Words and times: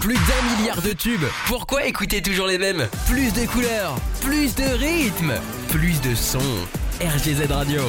Plus 0.00 0.14
d'un 0.14 0.56
milliard 0.56 0.80
de 0.80 0.92
tubes. 0.92 1.26
Pourquoi 1.46 1.84
écouter 1.84 2.22
toujours 2.22 2.46
les 2.46 2.56
mêmes? 2.56 2.88
Plus 3.06 3.34
de 3.34 3.44
couleurs, 3.46 3.96
plus 4.22 4.54
de 4.54 4.62
rythmes, 4.62 5.34
plus 5.68 6.00
de 6.00 6.14
sons. 6.14 6.38
RGZ 7.02 7.50
Radio. 7.50 7.82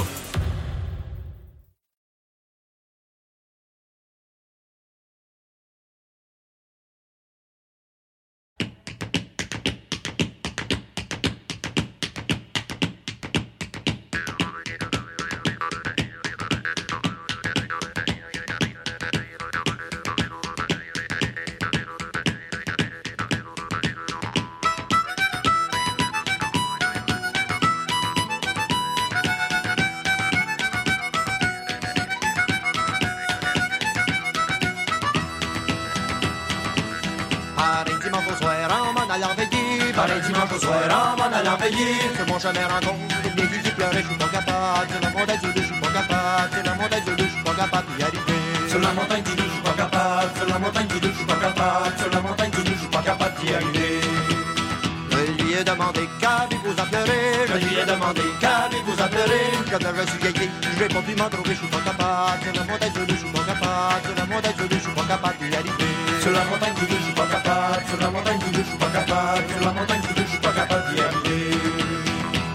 À 56.77 56.86
pleurer 56.86 57.48
Je 57.48 57.58
lui 57.66 57.76
ai 57.80 57.86
demandé 57.86 58.22
qu'avez-vous 58.40 58.96
pleurer 58.96 59.44
Quand 59.72 59.80
je 59.82 60.04
suis 60.10 60.20
vieilli, 60.20 60.50
j'ai 60.77 60.88
pas 60.88 61.02
pu 61.02 61.16
m'en 61.16 61.30
trouver, 61.30 61.54
je 61.54 61.60
suis 61.60 61.68
pas 61.68 61.84
capable 61.84 62.44
Sur 62.44 62.54
la 62.54 62.64
montagne 62.64 62.94
du 62.94 63.14
je 63.14 63.18
suis 63.20 63.32
pas 63.32 63.44
capable 63.44 64.02
Sur 64.06 64.16
la 64.16 64.25
montagne 64.25 64.56
du 64.58 64.75
je 64.75 64.80
suis 64.80 64.92
pas 64.92 65.03
capable 65.08 65.38
d'y 65.40 65.56
arriver 65.56 65.92
Sur 66.22 66.31
la 66.31 66.44
montagne 66.46 66.74
du 66.75 66.86
je 66.88 67.03
suis 67.03 67.14
pas 67.14 67.28
capable 67.28 67.84
Sur 67.88 68.00
la 68.00 68.09
montagne 68.12 68.40
du 68.40 68.58
je 68.58 68.64
suis 68.64 68.78
pas 68.78 68.92
capable 68.92 69.44
Sur 69.52 69.62
la 69.66 69.72
montagne 69.72 70.02
du 70.02 70.22
je 70.22 70.28
suis 70.28 70.40
pas 70.40 70.53
capable 70.53 70.94
d'y 70.94 71.02
arriver 71.02 71.52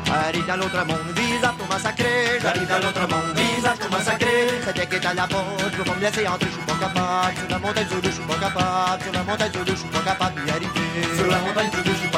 Arrive 0.07 0.47
dans 0.47 0.57
l'autre 0.57 0.87
monde, 0.87 1.11
vise 1.17 1.45
à 1.45 1.49
tout 1.49 1.67
massacrer 1.69 2.39
J'arrive 2.41 2.69
dans 2.69 2.79
l'autre 2.79 3.07
monde, 3.11 3.37
vise 3.37 3.67
à 3.67 3.75
tout 3.77 3.91
massacrer 3.91 4.49
C'était 4.65 4.87
qui 4.87 4.97
est 4.97 5.07
à 5.07 5.15
la 5.15 5.27
porte, 5.27 5.45
je 5.73 5.77
veux 5.77 5.97
me 5.97 6.01
laisser 6.01 6.27
entrer, 6.27 6.49
je 6.49 6.57
suis 6.57 6.67
pas 6.67 6.79
capable 6.81 7.37
Sur 7.37 7.49
la 7.51 7.59
montagne 7.59 7.87
du 7.87 8.09
je 8.09 8.11
suis 8.15 8.25
pas 8.25 8.39
capable 8.41 9.03
Sur 9.03 9.13
la 9.13 9.23
montagne 9.25 9.51
du 9.51 9.59
je 9.67 9.77
suis 9.77 9.89
pas 9.89 10.01
capable 10.01 10.45
d'y 10.45 10.51
arriver 10.51 11.17
Sur 11.17 11.27
la 11.27 11.39
montagne 11.39 11.71
du 11.71 11.77
je 11.77 11.83
suis 11.83 12.09
pas 12.09 12.13
capable 12.13 12.16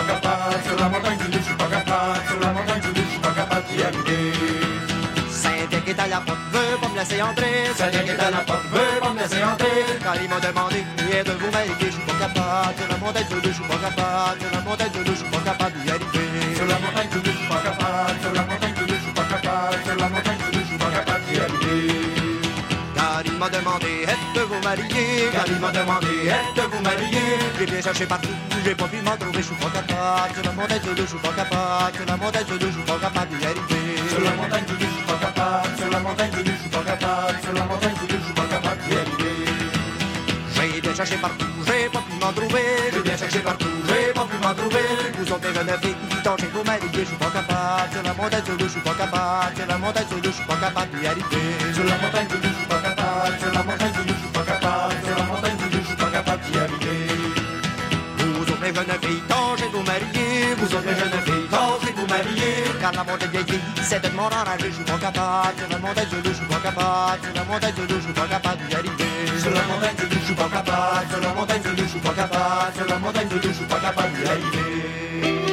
la 6.19 6.25
porte, 6.25 6.39
veut 6.53 6.79
pas 6.81 6.89
me 6.89 6.99
laisser 6.99 7.23
entrer. 7.23 7.55
Saint-Dieu 7.77 8.01
qui 8.01 8.11
est 8.11 8.21
à 8.21 8.31
la 8.31 8.39
porte, 8.39 8.65
veut 8.73 9.01
pas 9.01 9.13
me 9.13 9.19
laisser 9.19 9.43
entrer. 9.43 9.85
Quand 10.03 10.15
il 10.21 10.29
m'a 10.29 10.41
demandé, 10.41 10.85
et 11.13 11.23
de 11.23 11.33
vous 11.33 11.51
m'aider, 11.55 11.75
je 11.81 11.91
suis 11.91 12.07
pas 12.07 12.19
capable. 12.19 12.75
Sur 12.79 12.89
la 12.89 12.97
montagne 12.99 13.27
du 13.29 13.49
je 13.49 13.55
suis 13.55 13.69
pas 13.71 13.79
capable. 13.79 14.41
Sur 14.41 14.51
la 14.53 14.61
montagne 14.67 14.91
du 14.91 15.11
je 15.11 15.15
suis 15.15 15.31
pas 15.31 15.43
capable 15.45 15.75
d'y 15.79 15.91
arriver 15.91 16.55
Sur 16.57 16.67
la 16.67 16.79
montagne 16.79 17.09
du 17.09 17.19
je 17.25 17.31
suis 17.31 17.49
pas 17.49 17.63
capable. 17.63 18.17
Sur 18.23 18.33
la 18.33 18.43
montagne 18.49 18.75
du 18.75 18.85
je 18.89 19.01
suis 19.05 19.13
pas 19.13 19.27
capable. 19.33 19.79
Sur 19.85 19.97
la 19.97 20.09
montagne 20.09 20.39
du 20.39 20.59
je 20.59 20.65
suis 20.67 20.79
pas 20.79 20.91
capable 20.91 21.25
d'y 21.27 21.39
arriver 21.39 21.87
Car 22.95 23.23
il 23.25 23.37
m'a 23.39 23.49
demandé, 23.49 23.93
êtes-vous 24.15 24.61
marié 24.63 25.07
Car 25.33 25.47
il 25.47 25.59
m'a 25.63 25.71
demandé, 25.71 26.15
êtes-vous 26.27 26.83
marié 26.83 27.25
J'ai 27.59 27.67
bien 27.67 27.81
cherché 27.81 28.07
partout, 28.07 28.37
j'ai 28.65 28.75
pas 28.75 28.89
pu 28.89 28.99
m'en 29.03 29.17
trouver, 29.17 29.43
je 29.43 29.49
suis 29.51 29.61
pas 29.63 29.71
capable. 29.71 30.35
Sur 30.35 30.45
la 30.45 30.53
montagne 30.53 30.83
du 30.83 31.03
je 31.03 31.07
suis 31.07 31.19
pas 31.19 31.35
capable. 31.41 31.95
Sur 31.95 32.07
la 32.07 32.17
montagne 32.17 32.47
du 32.47 32.67
je 32.67 32.73
suis 32.73 32.87
pas 32.91 32.99
capable 32.99 33.31
d'y 33.39 33.47
arriver 33.47 33.87
Sur 34.11 34.21
la 34.25 34.33
montagne 34.35 34.65
du 34.67 34.75
je 34.83 35.08
capable 35.39 35.77
Sur 35.79 35.91
la 35.91 36.01
montagne 36.01 36.31
du 36.31 36.51
je 36.51 36.57
suis 36.61 36.69
pas 36.69 36.83
capable 36.83 37.39
Sur 37.43 37.53
la 37.53 37.65
montagne 37.65 37.95
du 37.95 38.15
je 38.15 38.25
suis 38.25 38.35
pas 38.35 38.49
capable 38.51 38.81
d'y 38.83 38.95
arriver. 38.95 39.37
J'ai 40.55 40.81
bien 40.81 40.95
cherché 40.95 41.17
partout, 41.17 41.47
j'ai 41.67 41.89
pas 41.89 42.03
pu 42.07 42.15
m'en 42.21 42.33
trouver 42.33 42.65
J'ai 42.93 43.03
bien 43.03 43.17
cherché 43.17 43.39
partout, 43.39 43.67
j'ai 43.87 44.13
pas 44.13 44.27
pu 44.31 44.37
m'en 44.43 44.55
trouver. 44.55 44.87
Vous 45.19 45.33
autres 45.33 45.55
jeunes 45.55 45.75
filles, 45.83 46.23
tâchez 46.25 46.49
vous 46.53 46.65
marier, 46.65 46.89
je 46.93 47.05
suis 47.05 47.17
pas 47.17 47.31
capable 47.31 47.93
Sur 47.93 48.03
la 48.03 48.15
montagne 48.15 48.43
du 48.43 48.65
je 48.65 48.69
suis 48.69 48.81
pas 48.81 48.95
capable 48.95 49.57
Sur 49.57 49.67
la 49.67 49.79
montagne 49.79 50.07
du 50.11 50.29
je 50.29 50.31
suis 50.31 50.45
pas 50.45 50.57
capable 50.57 50.91
d'y 50.99 51.07
arriver. 51.07 51.49
Sur 51.75 51.85
la 51.85 51.97
montagne 52.03 52.29
du 52.29 52.37
je 52.43 52.55
suis 52.59 52.67
pas 52.67 52.81
capable 52.83 53.39
Sur 53.39 53.53
la 53.53 53.63
montagne 53.63 53.93
du 53.93 54.03
je 54.09 54.19
suis 54.19 54.33
pas 54.35 54.45
capable 54.51 54.95
Sur 55.05 55.17
la 55.19 55.25
montagne 55.31 55.57
du 55.57 55.79
je 55.79 55.87
suis 55.87 55.97
pas 55.97 56.11
capable 56.11 56.43
d'y 56.47 56.59
arriver. 56.59 57.01
Vous 58.19 58.43
autres 58.43 58.63
les 58.63 58.75
jeunes 58.75 58.99
filles, 59.03 59.23
tâchez 59.29 59.71
vous 59.73 59.83
marier 59.83 60.55
Vous 60.59 60.71
autres 60.75 60.89
les 60.89 60.97
jeunes 60.99 61.08
Montagne 63.09 63.31
vieille 63.31 63.61
c'est 63.83 64.03
de 64.03 64.09
mon 64.15 64.25
enragé, 64.25 64.71
je 64.71 64.83
pas 64.83 64.99
capable 64.99 65.57
du 65.57 66.29
je 66.29 66.35
suis 66.35 66.45
pas 66.47 66.61
capable 66.61 67.23
Sur 67.23 67.35
la 67.35 67.45
montagne 67.45 67.75
du 67.75 67.95
je 67.95 68.01
suis 68.01 68.13
pas 68.13 68.29
capable 68.29 68.61
Sur 69.39 69.51
la 69.51 69.63
montagne 69.63 69.97
du 69.97 70.19
je 70.27 70.33
pas 70.35 70.49
capable 70.49 71.09
Sur 71.09 71.21
la 71.21 71.35
montagne 71.35 71.63
du 71.63 71.89
je 71.89 71.99
pas 71.99 72.15
capable 72.15 72.75
Sur 72.77 72.87
la 72.87 72.99
montagne 72.99 73.29
du 73.29 73.37
je 73.43 73.65
pas 73.65 73.81
capable 73.81 75.48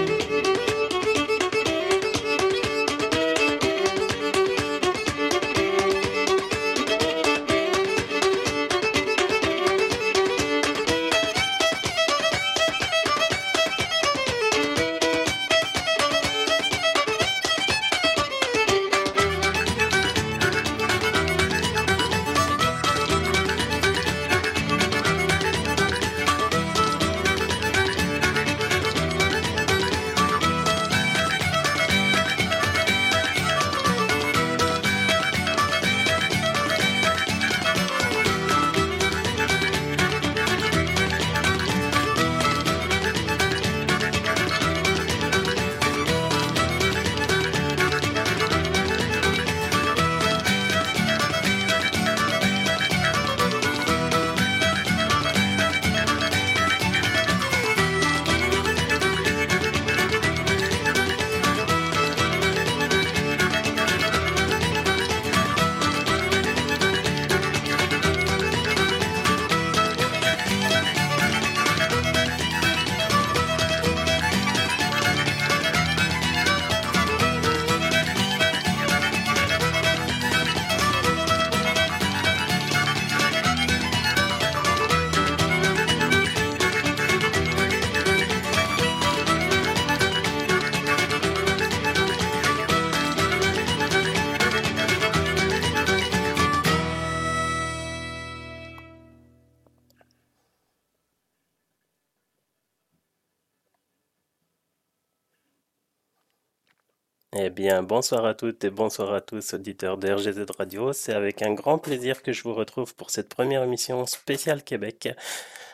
bonsoir 107.83 108.25
à 108.25 108.33
toutes 108.35 108.63
et 108.63 108.69
bonsoir 108.69 109.13
à 109.13 109.21
tous, 109.21 109.55
auditeurs 109.55 109.97
de 109.97 110.11
RGZ 110.11 110.45
Radio. 110.57 110.93
C'est 110.93 111.13
avec 111.13 111.41
un 111.41 111.53
grand 111.53 111.79
plaisir 111.79 112.21
que 112.21 112.31
je 112.31 112.43
vous 112.43 112.53
retrouve 112.53 112.93
pour 112.93 113.09
cette 113.09 113.29
première 113.29 113.63
émission 113.63 114.05
spéciale 114.05 114.63
Québec. 114.63 115.09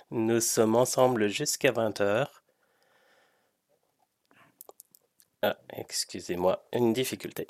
Nous 0.09 0.39
sommes 0.39 0.75
ensemble 0.75 1.27
jusqu'à 1.27 1.71
20h. 1.71 2.27
Ah, 5.43 5.57
excusez-moi, 5.75 6.63
une 6.71 6.93
difficulté. 6.93 7.47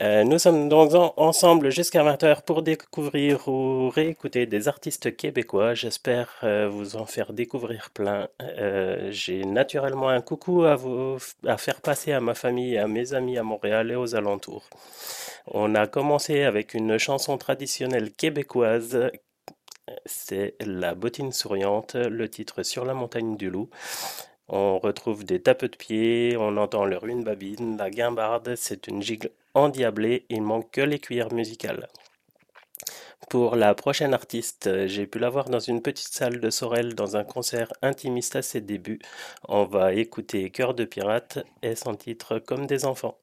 Euh, 0.00 0.22
nous 0.22 0.38
sommes 0.38 0.68
donc 0.68 0.92
ensemble 1.16 1.70
jusqu'à 1.70 2.04
20h 2.04 2.42
pour 2.42 2.62
découvrir 2.62 3.48
ou 3.48 3.88
réécouter 3.90 4.46
des 4.46 4.68
artistes 4.68 5.16
québécois. 5.16 5.74
J'espère 5.74 6.28
euh, 6.44 6.68
vous 6.68 6.94
en 6.94 7.06
faire 7.06 7.32
découvrir 7.32 7.90
plein. 7.90 8.28
Euh, 8.40 9.10
j'ai 9.10 9.44
naturellement 9.44 10.10
un 10.10 10.20
coucou 10.20 10.62
à 10.62 10.76
vous 10.76 11.18
à 11.44 11.56
faire 11.56 11.80
passer 11.80 12.12
à 12.12 12.20
ma 12.20 12.34
famille, 12.34 12.78
à 12.78 12.86
mes 12.86 13.14
amis 13.14 13.36
à 13.36 13.42
Montréal 13.42 13.90
et 13.90 13.96
aux 13.96 14.14
alentours. 14.14 14.70
On 15.48 15.74
a 15.74 15.88
commencé 15.88 16.44
avec 16.44 16.72
une 16.72 16.98
chanson 16.98 17.36
traditionnelle 17.36 18.12
québécoise 18.12 19.10
c'est 20.06 20.56
La 20.60 20.94
bottine 20.94 21.32
souriante, 21.32 21.94
le 21.94 22.28
titre 22.28 22.62
Sur 22.62 22.84
la 22.84 22.94
montagne 22.94 23.36
du 23.36 23.50
loup. 23.50 23.68
On 24.48 24.78
retrouve 24.78 25.24
des 25.24 25.40
tapes 25.40 25.64
de 25.64 25.76
pied, 25.76 26.36
on 26.38 26.56
entend 26.56 26.84
le 26.84 26.98
ruine 26.98 27.24
babine, 27.24 27.76
la 27.78 27.90
guimbarde, 27.90 28.54
c'est 28.56 28.86
une 28.88 29.02
gigle 29.02 29.30
endiablée, 29.54 30.26
il 30.28 30.42
manque 30.42 30.70
que 30.70 30.80
les 30.82 30.98
cuillères 30.98 31.32
musicales. 31.32 31.88
Pour 33.30 33.56
la 33.56 33.74
prochaine 33.74 34.12
artiste, 34.12 34.86
j'ai 34.86 35.06
pu 35.06 35.18
la 35.18 35.30
voir 35.30 35.48
dans 35.48 35.58
une 35.58 35.80
petite 35.80 36.12
salle 36.12 36.40
de 36.40 36.50
Sorel 36.50 36.94
dans 36.94 37.16
un 37.16 37.24
concert 37.24 37.72
intimiste 37.82 38.36
à 38.36 38.42
ses 38.42 38.60
débuts. 38.60 39.00
On 39.48 39.64
va 39.64 39.94
écouter 39.94 40.50
Cœur 40.50 40.74
de 40.74 40.84
pirate 40.84 41.38
et 41.62 41.74
son 41.74 41.94
titre 41.94 42.38
Comme 42.38 42.66
des 42.66 42.84
enfants. 42.84 43.18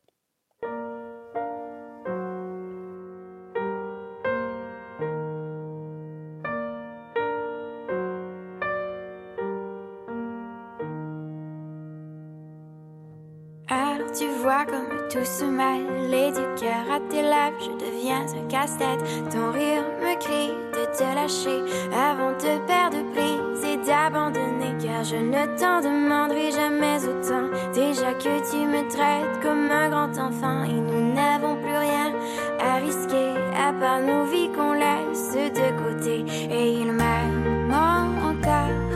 Du 15.46 16.62
cœur 16.62 16.86
à 16.92 17.00
tes 17.10 17.22
lèvres, 17.22 17.58
je 17.60 17.86
deviens 17.86 18.22
un 18.22 18.48
casse-tête. 18.48 19.04
Ton 19.32 19.52
rire 19.52 19.84
me 20.00 20.16
crie 20.20 20.54
de 20.74 20.86
te 20.96 21.04
lâcher 21.04 21.64
avant 21.94 22.32
de 22.32 22.60
perdre 22.68 22.98
prise 23.14 23.64
et 23.66 23.78
d'abandonner. 23.78 24.76
Car 24.82 25.04
je 25.04 25.16
ne 25.16 25.46
t'en 25.58 25.82
demanderai 25.82 26.52
jamais 26.52 27.00
autant. 27.06 27.50
Déjà 27.74 28.14
que 28.14 28.52
tu 28.52 28.66
me 28.66 28.88
traites 28.90 29.42
comme 29.42 29.72
un 29.72 29.90
grand 29.90 30.18
enfant 30.20 30.64
et 30.64 30.74
nous 30.74 31.14
n'avons 31.14 31.56
plus 31.56 31.78
rien 31.78 32.14
à 32.60 32.76
risquer 32.76 33.34
à 33.58 33.74
part 33.74 34.02
nos 34.02 34.26
vies 34.26 34.52
qu'on 34.56 34.74
laisse 34.74 35.34
de 35.34 35.68
côté. 35.84 36.26
Et 36.52 36.72
il 36.74 36.92
m'aime 36.92 37.74
encore 37.74 38.92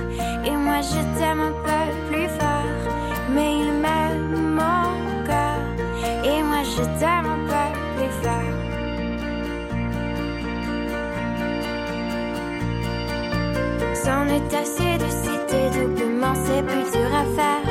et 0.45 0.55
moi 0.57 0.81
je 0.81 1.01
t'aime 1.17 1.39
un 1.39 1.64
C'en 14.05 14.27
est 14.27 14.53
assez 14.53 14.99
de 14.99 15.09
citer 15.09 15.65
doublement, 15.73 16.35
c'est 16.35 16.61
plus 16.61 16.91
dur 16.91 17.09
à 17.11 17.25
faire. 17.37 17.65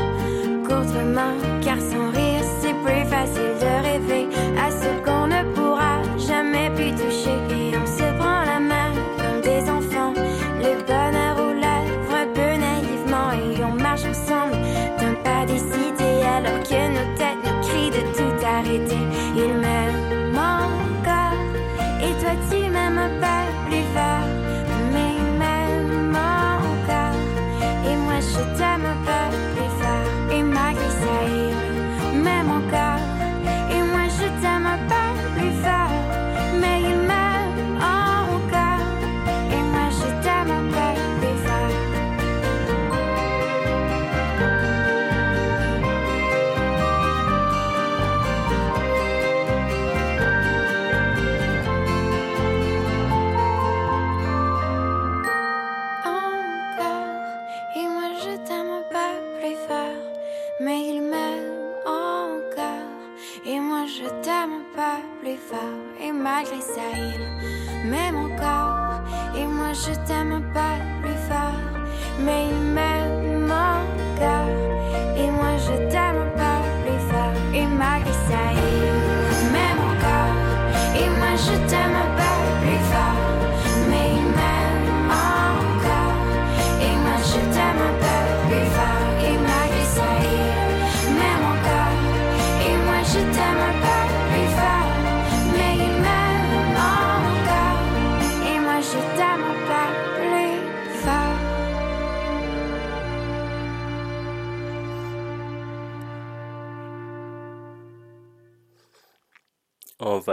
Courtement, 0.66 1.32
car 1.62 1.78
sans 1.78 2.10
rire, 2.10 2.42
c'est 2.60 2.74
plus 2.82 3.04
facile 3.08 3.54
de 3.60 3.72
rêver 3.86 4.26
à 4.58 4.68
ce 4.68 4.88
qu'on 5.04 5.28
ne 5.28 5.44
pourra 5.54 6.02
jamais 6.18 6.70
plus 6.70 6.90
toucher. 6.90 7.38
Et 7.56 7.78
on 7.78 7.86
se 7.86 8.18
prend 8.18 8.40
la 8.52 8.58
main 8.58 8.90
comme 9.16 9.42
des 9.42 9.62
enfants, 9.70 10.12
le 10.58 10.72
bonheur 10.88 11.36
lèvres 11.54 12.16
un 12.22 12.26
peu 12.34 12.50
naïvement. 12.66 13.30
Et 13.30 13.62
on 13.62 13.80
marche 13.80 14.04
ensemble 14.04 14.56
d'un 14.98 15.14
pas 15.22 15.46
décidé 15.46 16.24
alors 16.36 16.60
que 16.64 16.80
nos 16.96 17.16
têtes 17.16 17.42
nous 17.44 17.60
crient 17.68 17.90
de 17.90 18.02
tout 18.12 18.44
arrêter. 18.44 19.03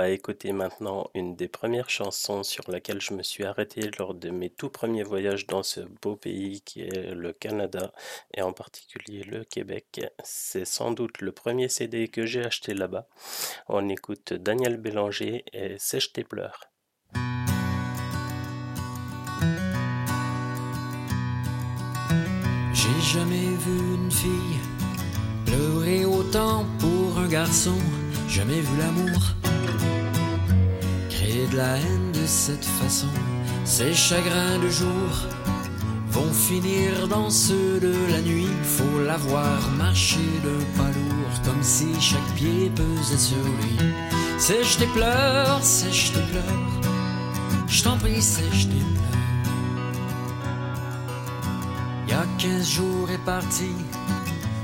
Va 0.02 0.10
écouter 0.10 0.52
maintenant 0.52 1.12
une 1.14 1.36
des 1.36 1.48
premières 1.48 1.92
chansons 1.92 2.42
sur 2.42 2.72
laquelle 2.72 3.00
je 3.00 3.14
me 3.14 3.22
suis 3.22 3.44
arrêté 3.44 3.92
lors 4.00 4.16
de 4.16 4.32
mes 4.32 4.50
tout 4.50 4.70
premiers 4.70 5.04
voyages 5.04 5.46
dans 5.46 5.62
ce 5.62 5.82
beau 6.02 6.16
pays 6.16 6.62
qui 6.62 6.82
est 6.82 7.14
le 7.14 7.34
Canada 7.34 7.92
et 8.34 8.42
en 8.42 8.52
particulier 8.52 9.22
le 9.22 9.44
Québec. 9.44 10.02
C'est 10.24 10.66
sans 10.66 10.90
doute 10.90 11.22
le 11.22 11.32
premier 11.32 11.70
CD 11.70 12.08
que 12.08 12.26
j'ai 12.26 12.44
acheté 12.44 12.74
là-bas. 12.74 13.06
On 13.68 13.90
écoute 13.90 14.34
Daniel 14.34 14.78
Bélanger 14.78 15.46
et 15.54 15.78
Sèche 15.78 16.14
tes 16.14 16.24
pleurs. 16.24 16.62
J'ai 22.74 23.02
jamais 23.14 23.50
vu 23.66 23.78
une 23.98 24.12
fille 24.12 24.58
pleurer 25.46 26.06
autant 26.06 26.66
pour 26.80 27.20
un 27.20 27.28
garçon, 27.28 27.78
jamais 28.28 28.62
vu 28.62 28.78
l'amour 28.80 29.41
créer 31.32 31.48
de 31.48 31.58
la 31.58 31.78
haine 31.78 32.12
de 32.14 32.26
cette 32.26 32.66
façon. 32.66 33.08
Ces 33.64 33.94
chagrins 33.94 34.60
de 34.62 34.70
jour 34.70 35.12
vont 36.10 36.34
finir 36.34 37.08
dans 37.08 37.30
ceux 37.30 37.80
de 37.80 37.94
la 38.12 38.22
nuit. 38.22 38.54
Faut 38.64 39.00
la 39.06 39.18
voir 39.18 39.60
marcher 39.78 40.30
d'un 40.44 40.66
pas 40.78 40.90
lourd, 40.90 41.36
comme 41.46 41.64
si 41.64 41.90
chaque 42.00 42.34
pied 42.36 42.72
pesait 42.76 43.18
sur 43.18 43.44
lui. 43.60 43.78
Sèche 44.38 44.78
tes 44.78 44.88
pleurs, 44.88 45.64
sèche 45.64 46.12
tes 46.14 46.26
pleurs, 46.32 46.82
je 47.68 47.84
t'en 47.84 47.98
prie, 47.98 48.22
sèche 48.22 48.68
tes 48.68 48.84
pleurs. 48.96 49.22
Il 52.08 52.12
y 52.12 52.14
a 52.14 52.26
quinze 52.40 52.70
jours 52.70 53.10
est 53.10 53.26
parti, 53.26 53.72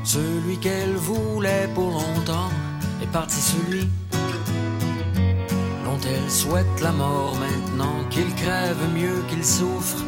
celui 0.04 0.58
qu'elle 0.58 0.96
voulait 0.96 1.70
pour 1.76 1.92
longtemps 1.92 2.52
est 3.02 3.12
parti 3.12 3.40
celui 3.40 3.88
elle 6.06 6.32
souhaite 6.32 6.82
la 6.82 6.92
mort 6.92 7.36
maintenant, 7.40 8.04
qu'il 8.10 8.34
crève 8.36 8.78
mieux 8.94 9.24
qu'il 9.30 9.44
souffre, 9.44 10.04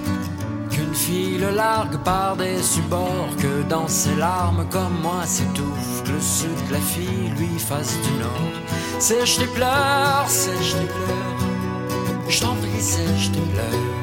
qu'une 0.70 0.94
fille 0.94 1.38
le 1.38 1.52
largue 1.52 1.98
par 2.04 2.36
des 2.38 2.62
subords, 2.62 3.36
que 3.38 3.64
dans 3.70 3.88
ses 3.88 4.16
larmes 4.16 4.66
comme 4.70 5.00
moi 5.02 5.26
s'étouffe, 5.26 6.04
que 6.04 6.12
le 6.12 6.22
sud 6.22 6.68
de 6.68 6.74
la 6.74 6.80
fille 6.80 7.30
lui 7.38 7.58
fasse 7.58 7.98
du 8.02 8.12
nord. 8.20 8.56
Sèche 9.00 9.38
tes 9.38 9.48
pleurs, 9.48 10.26
sèche 10.28 10.74
tes 10.74 10.86
pleurs, 10.86 11.40
je 12.28 12.42
t'en 12.42 12.56
prie, 12.56 12.82
sèche 12.82 13.32
tes 13.32 13.40
pleurs. 13.40 14.00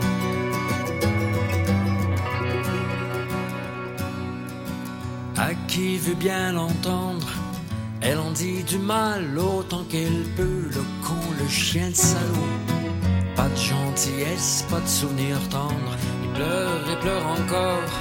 À 5.39 5.55
qui 5.69 5.99
veut 5.99 6.15
bien 6.15 6.53
l'entendre, 6.53 7.29
Elle 8.01 8.19
en 8.19 8.31
dit 8.31 8.63
du 8.63 8.79
mal 8.79 9.39
autant 9.39 9.85
qu'elle 9.89 10.25
peut, 10.37 10.69
le 10.71 10.83
le 11.39 11.49
chien 11.49 11.91
de 11.91 11.95
salaud. 11.95 12.53
Pas 13.35 13.49
de 13.49 13.57
gentillesse, 13.57 14.65
pas 14.71 14.81
de 14.81 14.89
souvenir 14.89 15.37
tendre. 15.51 15.93
Il 16.23 16.31
pleure 16.31 16.91
et 16.93 17.01
pleure 17.01 17.27
encore. 17.27 17.93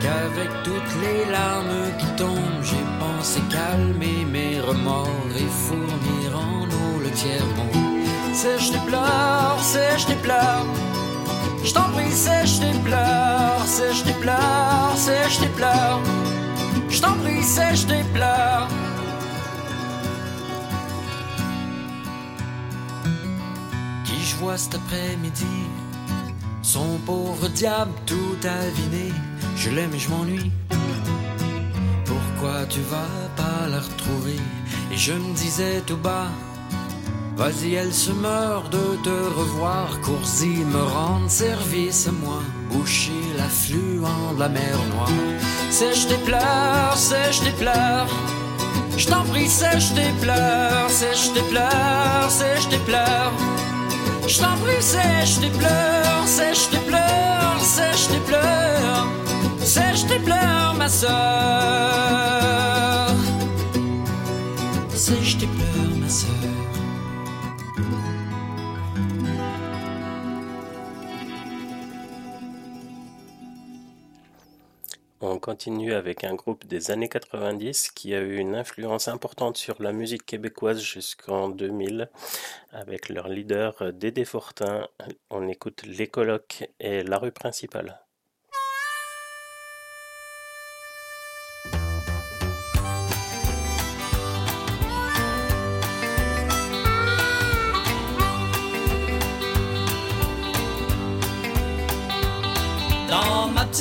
Qu'avec 0.00 0.50
toutes 0.64 0.94
les 1.02 1.30
larmes 1.30 1.90
qui 1.98 2.06
tombent, 2.16 2.62
j'ai 2.62 2.86
pensé 2.98 3.40
calmer 3.50 4.24
mes 4.32 4.60
remords 4.60 5.32
et 5.36 5.50
fournir 5.66 6.38
en 6.38 6.64
eau 6.64 7.00
le 7.02 7.10
tiers-monde. 7.10 8.04
Sèche 8.32 8.70
tes 8.70 8.78
pleurs, 8.88 9.58
sèche 9.60 10.06
tes 10.06 10.14
pleurs. 10.14 10.66
Je 11.62 11.72
t'en 11.74 11.90
prie, 11.90 12.10
sèche 12.10 12.60
tes 12.60 12.78
pleurs, 12.78 13.62
sèche 13.66 14.02
tes 14.04 14.14
pleurs, 14.14 14.96
sèche 14.96 15.38
tes 15.38 15.48
pleurs. 15.48 16.00
Je 16.88 17.00
t'en 17.00 17.12
prie, 17.22 17.42
sèche 17.42 17.86
tes 17.86 18.04
pleurs. 18.14 18.68
Cet 24.56 24.74
après-midi, 24.74 25.44
son 26.62 26.98
pauvre 27.04 27.48
diable 27.48 27.92
tout 28.06 28.36
aviné. 28.44 29.12
Je 29.56 29.70
l'aime 29.70 29.94
et 29.94 29.98
je 29.98 30.08
m'ennuie. 30.08 30.50
Pourquoi 32.04 32.64
tu 32.68 32.80
vas 32.80 33.28
pas 33.36 33.68
la 33.68 33.80
retrouver? 33.80 34.38
Et 34.92 34.96
je 34.96 35.12
me 35.12 35.34
disais 35.34 35.82
tout 35.86 35.96
bas. 35.96 36.28
Vas-y, 37.36 37.74
elle 37.74 37.92
se 37.92 38.12
meurt 38.12 38.72
de 38.72 38.96
te 39.04 39.38
revoir. 39.38 40.00
Cours-y, 40.00 40.64
me 40.64 40.82
rendre 40.82 41.30
service 41.30 42.08
à 42.08 42.12
moi. 42.12 42.42
Boucher 42.70 43.22
l'affluent 43.36 44.34
de 44.34 44.40
la 44.40 44.48
mer 44.48 44.78
Noire. 44.94 45.08
Sèche 45.70 46.06
tes 46.08 46.18
pleurs, 46.18 46.96
sèche 46.96 47.40
tes 47.40 47.52
pleurs. 47.52 48.08
Je 48.96 49.06
t'en 49.06 49.22
prie, 49.24 49.48
sèche 49.48 49.94
tes 49.94 50.12
pleurs, 50.20 50.90
sèche 50.90 51.32
tes 51.32 51.42
pleurs, 51.42 52.30
sèche 52.30 52.68
tes 52.68 52.78
pleurs. 52.78 53.32
Je 54.30 54.38
t'en 54.38 54.56
prie, 54.58 54.80
sèche 54.80 55.40
tes 55.40 55.50
pleurs, 55.58 56.24
sèche 56.24 56.70
tes 56.70 56.78
pleurs, 56.88 57.60
sèche 57.60 58.06
tes 58.06 58.20
pleurs. 58.20 59.08
Sèche 59.58 60.06
tes 60.06 60.20
pleurs, 60.20 60.74
ma 60.78 60.88
soeur. 60.88 61.10
Sèche 64.94 65.36
tes 65.36 65.48
pleurs, 65.48 65.96
ma 66.00 66.08
soeur. 66.08 66.79
On 75.22 75.38
continue 75.38 75.92
avec 75.92 76.24
un 76.24 76.34
groupe 76.34 76.66
des 76.66 76.90
années 76.90 77.10
90 77.10 77.90
qui 77.90 78.14
a 78.14 78.20
eu 78.20 78.38
une 78.38 78.54
influence 78.54 79.06
importante 79.06 79.58
sur 79.58 79.82
la 79.82 79.92
musique 79.92 80.24
québécoise 80.24 80.80
jusqu'en 80.80 81.50
2000 81.50 82.08
avec 82.72 83.10
leur 83.10 83.28
leader 83.28 83.92
Dédé 83.92 84.24
Fortin. 84.24 84.88
On 85.28 85.46
écoute 85.46 85.82
Les 85.84 86.06
Colocs 86.06 86.64
et 86.80 87.02
La 87.02 87.18
rue 87.18 87.32
principale. 87.32 88.00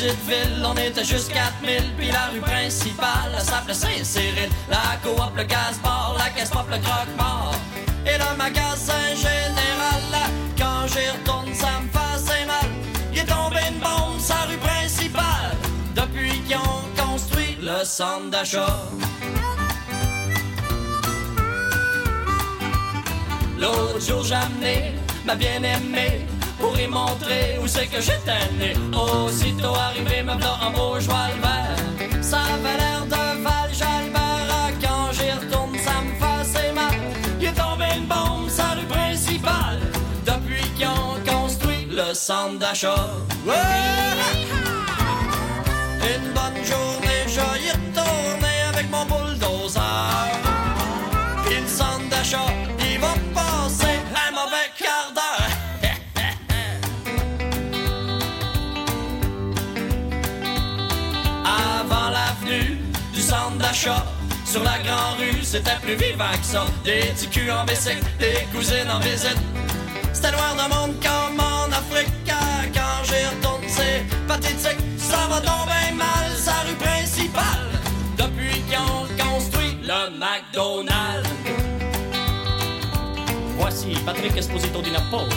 Ville, 0.05 0.65
on 0.65 0.75
était 0.75 1.03
juste 1.03 1.31
4000 1.33 1.83
Puis 1.97 2.11
la 2.11 2.27
rue 2.31 2.39
principale, 2.39 3.31
elle 3.35 3.43
s'appelait 3.43 3.73
Saint-Cyril. 3.73 4.49
La 4.69 4.97
coop, 5.03 5.35
le 5.35 5.43
gaz-bar, 5.43 6.15
la 6.17 6.29
caisse 6.29 6.49
pop, 6.49 6.65
le 6.69 6.77
croque-mort. 6.77 7.55
Et 8.05 8.17
le 8.17 8.37
magasin 8.37 9.15
général 9.15 10.29
Quand 10.57 10.87
j'y 10.87 11.09
retourne, 11.09 11.53
ça 11.53 11.79
me 11.81 11.89
fait 11.89 12.45
mal. 12.45 12.65
Il 13.11 13.19
est 13.19 13.25
tombé 13.25 13.57
une 13.69 13.79
bombe 13.79 14.19
sa 14.19 14.45
rue 14.45 14.57
principale 14.57 15.55
Depuis 15.95 16.39
qu'ils 16.41 16.57
ont 16.57 17.03
construit 17.03 17.57
le 17.61 17.83
centre 17.83 18.29
d'achat. 18.29 18.89
L'autre 23.59 23.99
jour 23.99 24.23
j'ai 24.23 24.35
amené 24.35 24.93
ma 25.25 25.35
bien-aimée 25.35 26.28
y 26.79 26.87
montrer 26.87 27.57
où 27.61 27.67
c'est 27.67 27.87
que 27.87 28.01
j'étais 28.01 28.45
né. 28.57 28.73
Aussitôt 28.93 29.75
arrivé, 29.75 30.23
me 30.23 30.33
voilà 30.33 30.59
en 30.65 30.71
beau 30.71 30.99
joie 30.99 31.27
le 31.35 31.41
vert. 31.41 32.23
Ça 32.23 32.39
avait 32.39 32.77
l'air 32.77 33.05
de 33.05 33.43
Val 33.43 33.71
Jalbert. 33.73 34.71
Quand 34.81 35.11
j'y 35.13 35.31
retourne, 35.31 35.77
ça 35.77 36.01
me 36.01 36.43
fait 36.43 36.71
mal. 36.73 36.93
Il 37.39 37.47
est 37.47 37.53
tombé 37.53 37.85
une 37.97 38.05
bombe 38.05 38.49
sa 38.49 38.69
rue 38.75 38.85
principale. 38.85 39.79
Depuis 40.25 40.63
qu'ils 40.75 40.87
ont 40.87 41.17
construit 41.25 41.87
le 41.89 42.13
centre 42.13 42.59
d'achat. 42.59 43.09
Ouais! 43.45 43.55
Une 46.11 46.31
bonne 46.33 46.63
journée, 46.65 47.21
je 47.27 47.39
y 47.67 47.71
retourner 47.71 48.57
avec 48.73 48.89
mon 48.89 49.05
bulldozer. 49.05 49.81
Puis 51.45 51.61
le 51.61 51.67
centre 51.67 52.09
d'achat, 52.09 52.53
sur 63.73 64.63
la 64.63 64.79
grande 64.79 65.19
rue, 65.19 65.43
c'était 65.43 65.77
plus 65.81 65.95
vivant 65.95 66.25
que 66.39 66.45
ça. 66.45 66.65
Des 66.83 67.01
petits 67.13 67.51
en 67.51 67.65
bicycle, 67.65 68.03
des 68.19 68.45
cousines 68.51 68.89
en 68.89 68.99
visite. 68.99 69.37
C'était 70.11 70.31
noir 70.31 70.55
de 70.55 70.73
monde 70.73 70.95
comme 71.01 71.39
en 71.39 71.71
Afrique. 71.71 72.11
Quand 72.25 73.03
j'y 73.03 73.25
retourne, 73.25 73.61
c'est 73.67 74.05
pathétique. 74.27 74.79
Ça 74.97 75.27
va 75.29 75.39
tomber 75.39 75.93
mal, 75.95 76.31
sa 76.35 76.61
rue 76.67 76.75
principale. 76.75 77.69
Depuis 78.17 78.61
qu'ils 78.63 78.79
ont 78.79 79.33
construit 79.33 79.77
le 79.83 80.17
McDonald's. 80.17 81.29
Voici 83.57 83.93
Patrick 84.05 84.35
Esposito 84.35 84.81
di 84.81 84.91
Napoli. 84.91 85.35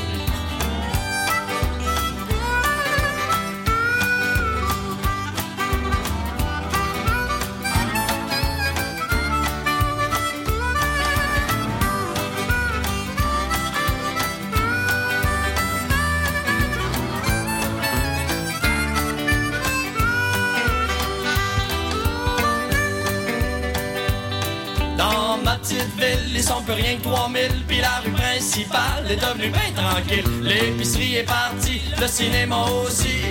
Petite 25.63 25.95
ville, 25.97 26.35
ils 26.35 26.43
sont 26.43 26.61
plus 26.63 26.75
rien 26.75 26.97
que 26.97 27.03
3000 27.03 27.65
Puis 27.69 27.81
la 27.81 28.01
rue 28.05 28.11
principale 28.11 29.11
est 29.11 29.17
devenue 29.17 29.51
bien 29.51 29.73
tranquille. 29.75 30.25
L'épicerie 30.43 31.17
est 31.17 31.23
partie, 31.23 31.81
le 32.01 32.07
cinéma 32.07 32.65
aussi. 32.85 33.23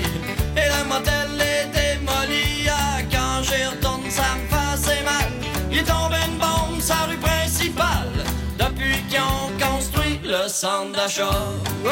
Et 0.56 0.68
le 0.76 0.84
motel 0.88 1.30
est 1.40 1.68
démoli. 1.78 2.68
Ah, 2.70 3.00
Quand 3.12 3.44
j'y 3.44 3.66
retourne, 3.66 4.10
ça 4.10 4.24
me 4.36 4.48
fait 4.50 4.74
assez 4.74 5.04
mal. 5.04 5.32
Il 5.72 5.80
est 5.80 5.84
tombé 5.84 6.18
une 6.28 6.38
bombe 6.38 6.82
sa 6.82 7.06
rue 7.08 7.18
principale. 7.18 8.14
Depuis 8.58 8.98
qu'ils 9.10 9.20
ont 9.20 9.52
construit 9.60 10.20
le 10.24 10.48
centre 10.48 10.94
d'achat. 10.94 11.30
Ouais! 11.84 11.92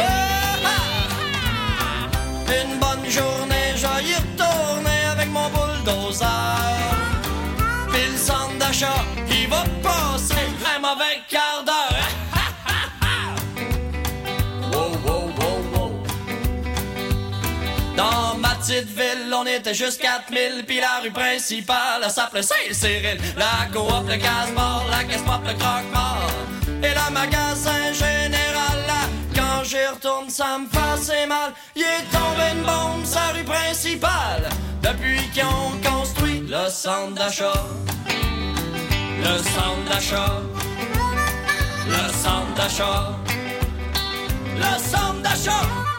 Une 2.62 2.80
bonne 2.80 3.10
journée, 3.10 3.74
je 3.76 3.86
y 3.86 4.16
retourner 4.16 5.02
avec 5.12 5.30
mon 5.32 5.50
bulldozer. 5.50 6.28
Puis 7.92 8.12
le 8.12 8.18
centre 8.18 8.58
d'achat, 8.60 9.04
il 9.30 9.48
va 9.48 9.64
on 19.40 19.46
était 19.46 19.74
juste 19.74 20.02
4000 20.02 20.66
Puis 20.66 20.80
la 20.80 21.00
rue 21.02 21.12
principale, 21.12 22.02
elle 22.04 22.12
s'appelait 22.12 22.42
Saint-Cyril 22.42 23.18
La 23.38 23.68
coop, 23.72 24.08
le 24.08 24.16
gaz-bar, 24.16 24.86
la 24.90 25.04
caisse 25.04 25.22
pop, 25.22 25.42
le 25.46 25.54
croque-mort. 25.54 26.32
Et 26.84 26.90
le 26.90 27.14
magasin 27.14 27.94
général 27.94 28.78
là 28.88 29.02
Quand 29.36 29.64
j'y 29.64 29.86
retourne, 29.86 30.30
ça 30.30 30.58
me 30.58 30.68
fait 30.68 31.26
mal. 31.26 31.54
Il 31.76 31.84
est 31.84 32.06
tombé 32.12 32.52
une 32.54 32.64
bombe 32.64 33.06
sa 33.06 33.28
rue 33.34 33.44
principale 33.44 34.50
Depuis 34.82 35.22
qu'ils 35.34 35.44
ont 35.44 35.78
construit 35.84 36.44
le 36.48 36.70
centre 36.70 37.14
d'achat. 37.14 37.66
Le 39.22 39.38
centre 39.38 39.84
d'achat, 39.90 40.42
le 41.88 42.14
centre 42.14 42.54
d'achat, 42.56 43.12
le 44.56 44.80
centre 44.80 45.22
d'achat. 45.22 45.99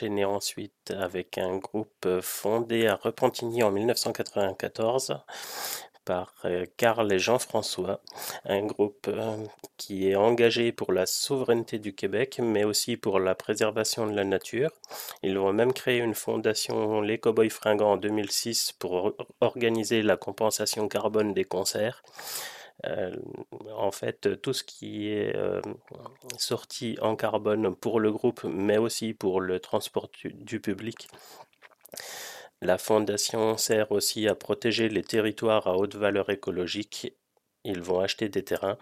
Enchaîné 0.00 0.24
ensuite 0.24 0.94
avec 0.96 1.36
un 1.36 1.58
groupe 1.58 2.08
fondé 2.22 2.86
à 2.86 2.96
Repentigny 2.96 3.62
en 3.62 3.70
1994 3.70 5.18
par 6.06 6.32
euh, 6.46 6.64
Karl 6.78 7.12
et 7.12 7.18
Jean-François, 7.18 8.00
un 8.46 8.64
groupe 8.64 9.08
euh, 9.08 9.36
qui 9.76 10.08
est 10.08 10.16
engagé 10.16 10.72
pour 10.72 10.92
la 10.92 11.04
souveraineté 11.04 11.78
du 11.78 11.94
Québec, 11.94 12.40
mais 12.42 12.64
aussi 12.64 12.96
pour 12.96 13.20
la 13.20 13.34
préservation 13.34 14.06
de 14.06 14.16
la 14.16 14.24
nature. 14.24 14.70
Ils 15.22 15.38
vont 15.38 15.52
même 15.52 15.74
créer 15.74 15.98
une 15.98 16.14
fondation 16.14 17.02
Les 17.02 17.18
Cowboys 17.18 17.50
Fringants 17.50 17.92
en 17.92 17.96
2006 17.98 18.72
pour 18.78 19.12
organiser 19.42 20.00
la 20.00 20.16
compensation 20.16 20.88
carbone 20.88 21.34
des 21.34 21.44
concerts. 21.44 22.02
Euh, 22.86 23.14
en 23.76 23.90
fait, 23.90 24.40
tout 24.40 24.52
ce 24.52 24.64
qui 24.64 25.08
est 25.08 25.34
sorti 26.38 26.96
en 27.00 27.16
carbone 27.16 27.74
pour 27.76 28.00
le 28.00 28.12
groupe, 28.12 28.44
mais 28.44 28.78
aussi 28.78 29.14
pour 29.14 29.40
le 29.40 29.60
transport 29.60 30.10
du 30.24 30.60
public, 30.60 31.08
la 32.62 32.76
fondation 32.76 33.56
sert 33.56 33.90
aussi 33.90 34.28
à 34.28 34.34
protéger 34.34 34.90
les 34.90 35.02
territoires 35.02 35.66
à 35.66 35.76
haute 35.76 35.94
valeur 35.94 36.28
écologique. 36.28 37.14
Ils 37.64 37.80
vont 37.80 38.00
acheter 38.00 38.28
des 38.28 38.44
terrains 38.44 38.76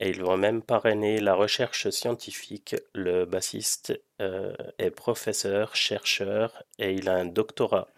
et 0.00 0.10
ils 0.10 0.22
vont 0.22 0.36
même 0.38 0.62
parrainer 0.62 1.20
la 1.20 1.34
recherche 1.34 1.90
scientifique. 1.90 2.76
Le 2.94 3.26
bassiste 3.26 4.00
euh, 4.22 4.54
est 4.78 4.90
professeur, 4.90 5.76
chercheur 5.76 6.62
et 6.78 6.94
il 6.94 7.08
a 7.08 7.16
un 7.16 7.26
doctorat. 7.26 7.88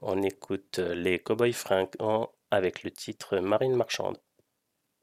On 0.00 0.22
écoute 0.22 0.78
les 0.78 1.18
Cowboys 1.18 1.52
Fringants 1.52 2.32
avec 2.50 2.82
le 2.84 2.90
titre 2.90 3.38
Marine 3.38 3.74
Marchande. 3.74 4.18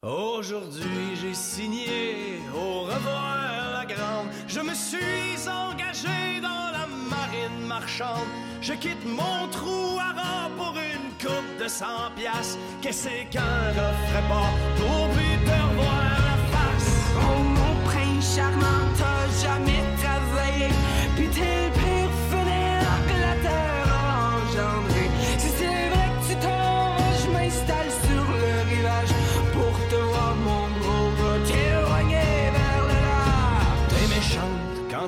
Aujourd'hui 0.06 1.16
j'ai 1.20 1.34
signé 1.34 2.40
au 2.54 2.82
revoir 2.82 3.38
la 3.74 3.86
grande. 3.86 4.28
Je 4.48 4.60
me 4.60 4.76
suis 4.76 5.50
engagé 5.50 6.40
dans 6.44 6.72
la 6.72 6.86
marine 7.10 7.66
marchande. 7.68 8.28
Je 8.62 8.74
quitte 8.74 9.04
mon 9.04 9.48
trou 9.50 9.98
à 10.00 10.14
pour 10.58 10.76
une 10.78 11.10
coupe 11.20 11.64
de 11.64 11.68
100 11.68 11.86
piastres. 12.16 12.60
Qu'est-ce 12.82 13.10
qu'un 13.32 13.74
ferait 13.74 14.28
pas 14.30 14.50
pour 14.78 15.10
plus 15.10 15.38
te 15.44 15.52
revoir 15.52 16.04
la 16.30 16.38
face? 16.54 16.92
Oh 17.18 17.42
mon 17.42 17.90
prince 17.90 18.36
charmant, 18.36 18.86
t'as 19.00 19.28
jamais 19.42 19.82
travaillé. 20.04 20.68
Puis 21.16 21.30
t'es 21.30 21.72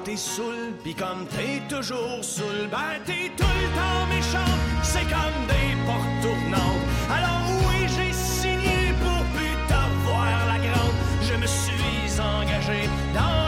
t'es 0.08 0.16
saoul, 0.16 0.72
pis 0.84 0.96
comme 0.96 1.26
t'es 1.28 1.62
toujours 1.68 2.20
saoul, 2.22 2.70
ben 2.72 2.96
t'es 3.06 3.30
tout 3.36 3.54
le 3.62 3.68
temps 3.78 4.06
méchante. 4.16 4.62
C'est 4.82 5.08
comme 5.16 5.40
des 5.52 5.70
portes 5.86 6.18
tournantes. 6.22 6.86
Alors 7.18 7.44
oui, 7.68 7.88
j'ai 7.94 8.14
signé 8.14 8.94
pour 9.04 9.22
plus 9.36 9.56
t'avoir 9.68 10.30
la 10.48 10.60
grande. 10.66 10.98
Je 11.28 11.34
me 11.34 11.46
suis 11.46 12.22
engagé 12.22 12.90
dans 13.14 13.47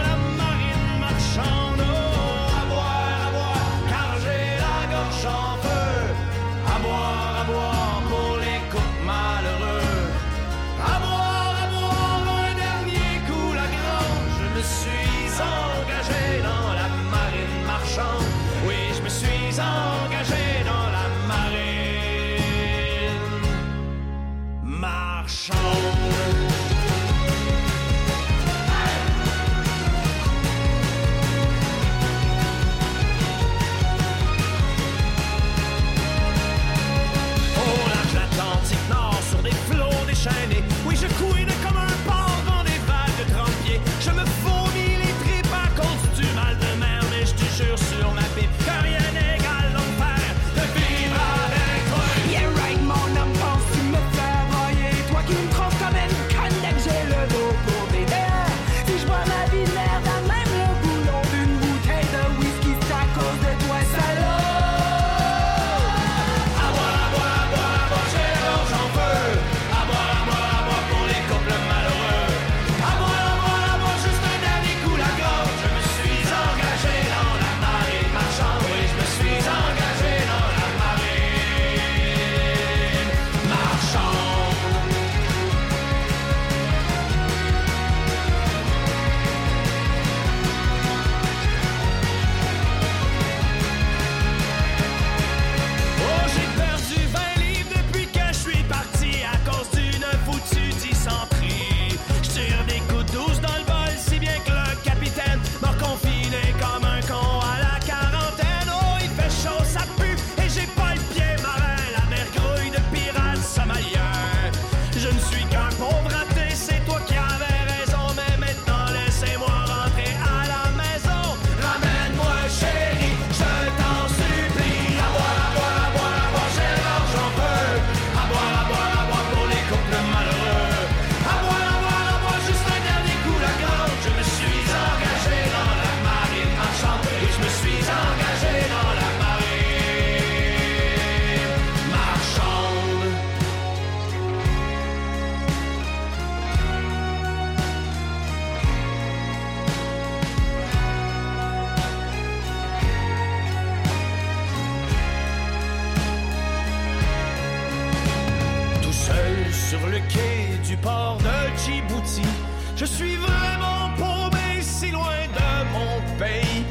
Je 162.79 162.85
suis 162.85 163.17
vraiment 163.17 163.89
paumé 163.97 164.61
si 164.61 164.91
loin 164.91 165.27
de 165.35 165.49
mon 165.73 166.17
pays. 166.17 166.63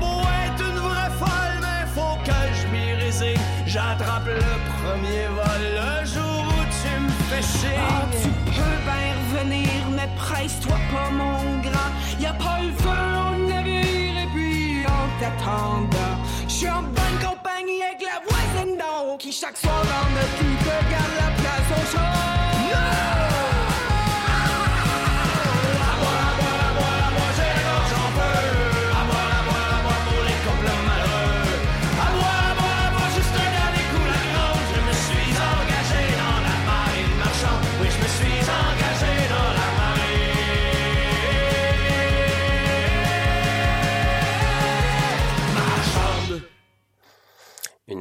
Beau 0.00 0.22
être 0.44 0.60
une 0.60 0.80
vraie 0.80 1.14
folle, 1.16 1.58
mais 1.60 1.86
faut 1.94 2.18
que 2.24 2.40
je 2.58 2.66
m'y 2.72 2.94
résigne. 2.94 3.38
J'attrape 3.64 4.26
le 4.26 4.40
premier 4.74 5.26
vol 5.28 5.62
le 5.78 6.04
jour 6.04 6.42
où 6.48 6.62
tu 6.80 7.00
me 7.00 7.08
fais 7.28 7.42
chier. 7.42 7.78
Ah, 7.78 8.04
tu 8.20 8.28
peux 8.50 8.78
bien 8.82 9.14
revenir, 9.22 9.68
mais 9.94 10.08
presse-toi 10.16 10.76
pas, 10.92 11.10
mon 11.12 11.60
grand? 11.62 11.92
Y 12.18 12.26
a 12.26 12.32
pas 12.32 12.58
le 12.60 12.72
feu 12.72 13.04
au 13.28 13.48
navire, 13.48 14.22
et 14.24 14.28
puis 14.34 14.84
en 14.86 15.06
t'attendant, 15.20 16.16
je 16.48 16.52
suis 16.52 16.68
en 16.68 16.82
bonne 16.82 17.18
compagnie 17.22 17.80
avec 17.84 18.02
la 18.02 18.18
voisine 18.26 18.76
d'en 18.76 19.12
haut 19.12 19.16
qui 19.16 19.30
chaque 19.30 19.56
soir 19.56 19.82
dans 19.82 20.10
notre 20.16 20.42
lit 20.42 20.56
te 20.56 20.90
garde 20.90 21.14
la 21.20 21.30
place 21.40 21.70
au 21.78 21.96
chaud. 21.96 22.13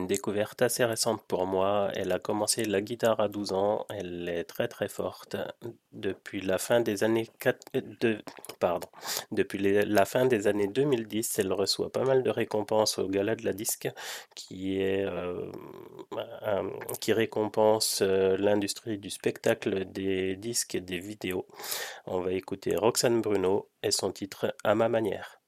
Découverte 0.04 0.62
assez 0.62 0.86
récente 0.86 1.22
pour 1.28 1.46
moi. 1.46 1.90
Elle 1.96 2.12
a 2.12 2.20
commencé 2.20 2.66
la 2.66 2.82
guitare 2.82 3.20
à 3.20 3.28
12 3.28 3.54
ans. 3.54 3.86
Elle 3.90 4.28
est 4.30 4.44
très 4.44 4.68
très 4.68 4.88
forte. 4.88 5.36
Depuis 5.92 6.42
la 6.42 6.58
fin 6.58 6.82
des 6.82 7.04
années 7.04 7.30
pardon, 8.60 8.88
depuis 9.32 9.60
la 9.60 10.06
fin 10.06 10.26
des 10.26 10.48
années 10.48 10.68
2010, 10.68 11.40
elle 11.40 11.54
reçoit 11.54 11.92
pas 11.92 12.04
mal 12.04 12.24
de 12.24 12.30
récompenses 12.30 12.98
au 13.00 13.08
Gala 13.08 13.36
de 13.36 13.46
la 13.46 13.54
Disque, 13.54 13.90
qui 14.36 14.80
est 14.80 15.06
euh, 15.06 15.52
récompense 17.08 18.02
euh, 18.02 18.38
l'industrie 18.38 18.98
du 18.98 19.10
spectacle, 19.10 19.86
des 19.86 20.36
disques 20.36 20.76
et 20.76 20.82
des 20.82 21.00
vidéos. 21.00 21.48
On 22.06 22.20
va 22.20 22.34
écouter 22.34 22.76
Roxane 22.76 23.22
Bruno 23.22 23.70
et 23.82 23.92
son 23.92 24.12
titre 24.12 24.56
À 24.64 24.76
ma 24.76 24.90
manière. 24.90 25.43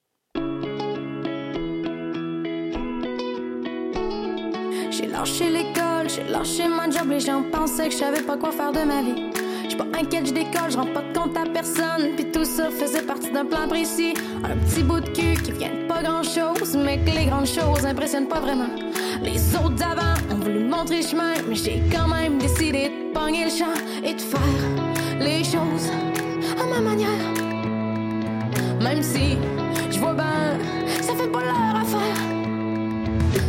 J'ai 4.97 5.07
lâché 5.07 5.49
l'école, 5.49 6.09
j'ai 6.09 6.23
lâché 6.23 6.69
mon 6.69 6.89
job, 6.89 7.09
les 7.09 7.19
gens 7.19 7.43
pensaient 7.51 7.89
que 7.89 7.95
je 7.95 8.23
pas 8.23 8.37
quoi 8.37 8.51
faire 8.51 8.71
de 8.71 8.79
ma 8.79 9.01
vie. 9.01 9.29
J'suis 9.65 9.77
pas 9.77 9.87
inquiète, 9.99 10.27
j'décolle, 10.27 10.69
j'rends 10.69 10.85
pas 10.85 11.01
de 11.01 11.17
compte 11.17 11.35
à 11.35 11.43
personne. 11.43 12.15
Puis 12.15 12.31
tout 12.31 12.45
ça 12.45 12.69
faisait 12.69 13.01
partie 13.01 13.29
d'un 13.29 13.43
plan 13.45 13.67
précis. 13.67 14.13
Un 14.45 14.55
petit 14.55 14.83
bout 14.83 15.01
de 15.01 15.09
cul 15.09 15.41
qui 15.43 15.51
vient 15.51 15.71
de 15.81 15.85
pas 15.87 16.01
grand 16.01 16.23
chose, 16.23 16.77
mais 16.77 16.97
que 16.99 17.11
les 17.11 17.25
grandes 17.25 17.47
choses 17.47 17.85
impressionnent 17.85 18.29
pas 18.29 18.39
vraiment. 18.39 18.69
Les 19.21 19.55
autres 19.57 19.75
d'avant 19.75 20.15
ont 20.31 20.35
voulu 20.35 20.63
montrer 20.63 21.01
chemin, 21.01 21.33
mais 21.49 21.55
j'ai 21.55 21.81
quand 21.91 22.07
même 22.07 22.37
décidé 22.37 22.89
de 22.89 23.13
pogner 23.13 23.45
le 23.45 23.49
champ 23.49 23.75
et 24.01 24.13
de 24.13 24.21
faire 24.21 25.19
les 25.19 25.43
choses 25.43 25.91
à 26.57 26.65
ma 26.67 26.79
manière. 26.79 27.09
Même 28.81 29.03
si 29.03 29.37
je 29.91 29.99
vois 29.99 30.13
ben, 30.13 30.57
ça 31.01 31.13
fait 31.15 31.27
pas 31.27 31.41
leur 31.41 31.81
affaire. 31.81 32.34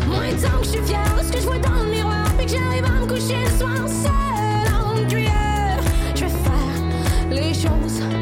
Moins 0.07 0.29
de 0.29 0.41
temps 0.43 0.59
que 0.59 0.65
je 0.65 0.71
suis 0.71 0.83
fière 0.83 1.15
de 1.19 1.23
ce 1.27 1.33
que 1.33 1.39
je 1.39 1.47
vois 1.47 1.59
dans 1.59 1.83
le 1.83 1.91
miroir, 1.91 2.25
puis 2.37 2.47
que 2.47 2.53
j'arrive 2.53 2.85
à 2.85 3.01
me 3.01 3.07
coucher 3.07 3.37
le 3.45 3.59
soir 3.59 3.89
seul 3.89 4.75
en. 4.75 4.97
Je 6.15 6.25
vais 6.25 6.29
faire 6.29 7.31
les 7.31 7.55
choses 7.55 8.16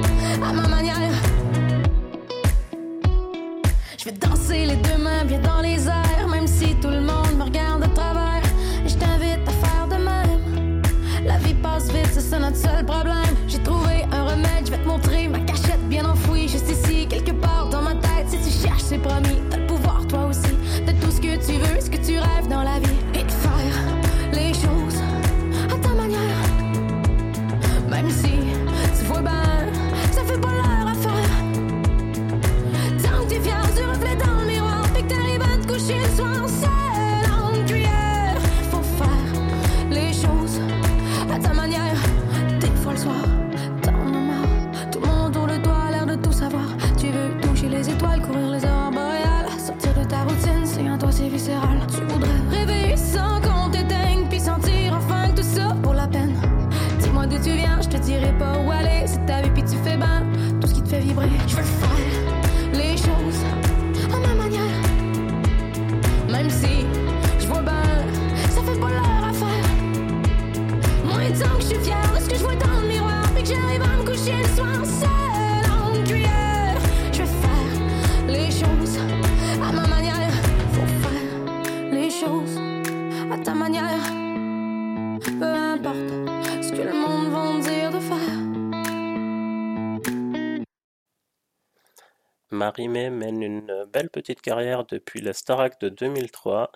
Marie-Mé 92.74 93.08
mène 93.08 93.40
une 93.40 93.84
belle 93.92 94.10
petite 94.10 94.42
carrière 94.42 94.84
depuis 94.84 95.20
la 95.20 95.32
Starac 95.32 95.80
de 95.80 95.88
2003 95.88 96.72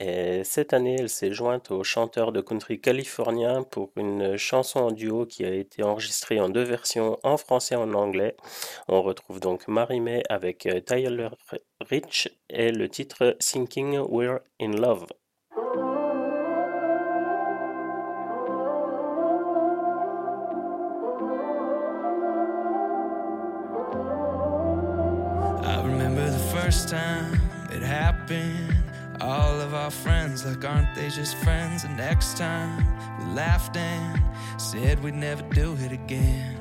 et 0.00 0.44
cette 0.44 0.72
année 0.72 0.96
elle 0.98 1.10
s'est 1.10 1.34
jointe 1.34 1.70
au 1.70 1.84
chanteur 1.84 2.32
de 2.32 2.40
country 2.40 2.80
californien 2.80 3.62
pour 3.62 3.90
une 3.96 4.38
chanson 4.38 4.80
en 4.80 4.90
duo 4.92 5.26
qui 5.26 5.44
a 5.44 5.52
été 5.52 5.82
enregistrée 5.82 6.40
en 6.40 6.48
deux 6.48 6.62
versions 6.62 7.18
en 7.22 7.36
français 7.36 7.74
et 7.74 7.78
en 7.78 7.92
anglais. 7.92 8.34
On 8.88 9.02
retrouve 9.02 9.38
donc 9.38 9.68
Marie-Mé 9.68 10.22
avec 10.30 10.64
euh, 10.64 10.80
Tyler 10.80 11.28
Rich 11.82 12.30
et 12.48 12.72
le 12.72 12.88
titre 12.88 13.36
Thinking 13.38 13.98
We're 14.08 14.40
in 14.58 14.72
Love. 14.72 15.04
First 26.66 26.88
time 26.88 27.32
it 27.70 27.80
happened. 27.80 28.74
All 29.20 29.60
of 29.60 29.72
our 29.72 29.90
friends, 29.90 30.44
like, 30.44 30.64
aren't 30.64 30.92
they 30.96 31.08
just 31.10 31.36
friends? 31.36 31.84
And 31.84 31.96
next 31.96 32.36
time 32.36 32.84
we 33.20 33.34
laughed 33.34 33.76
and 33.76 34.20
said 34.60 35.00
we'd 35.00 35.14
never 35.14 35.42
do 35.54 35.76
it 35.84 35.92
again. 35.92 36.58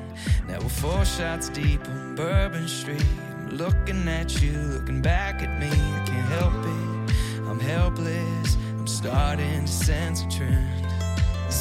Now 0.47 0.59
we're 0.59 0.69
four 0.69 1.03
shots 1.05 1.49
deep 1.49 1.81
on 1.89 2.13
Bourbon 2.13 2.67
Street. 2.67 3.03
I'm 3.31 3.57
looking 3.57 4.07
at 4.07 4.43
you, 4.43 4.51
looking 4.77 5.01
back 5.01 5.41
at 5.41 5.59
me. 5.59 5.71
I 5.71 6.03
can't 6.05 6.29
help 6.39 6.53
it. 6.53 7.49
I'm 7.49 7.59
helpless. 7.59 8.57
I'm 8.77 8.85
starting 8.85 9.65
to 9.65 9.71
sense 9.71 10.21
a 10.21 10.29
trend. 10.29 10.94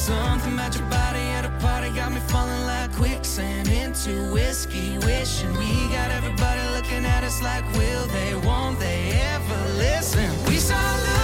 Something 0.05 0.53
about 0.53 0.77
your 0.77 0.87
body 0.91 1.19
at 1.33 1.47
a 1.47 1.51
party 1.65 1.89
got 1.89 2.13
me 2.13 2.21
falling 2.29 2.67
like 2.67 2.93
quicksand 2.93 3.69
into 3.69 4.31
whiskey. 4.35 4.99
Wishing 4.99 5.51
we 5.57 5.89
got 5.95 6.11
everybody 6.11 6.61
looking 6.77 7.07
at 7.07 7.25
us 7.25 7.41
like, 7.41 7.65
will 7.73 8.05
they, 8.09 8.35
won't 8.35 8.79
they 8.79 9.13
ever 9.33 9.73
listen? 9.79 10.29
We 10.45 10.57
start 10.57 11.01
looking 11.01 11.24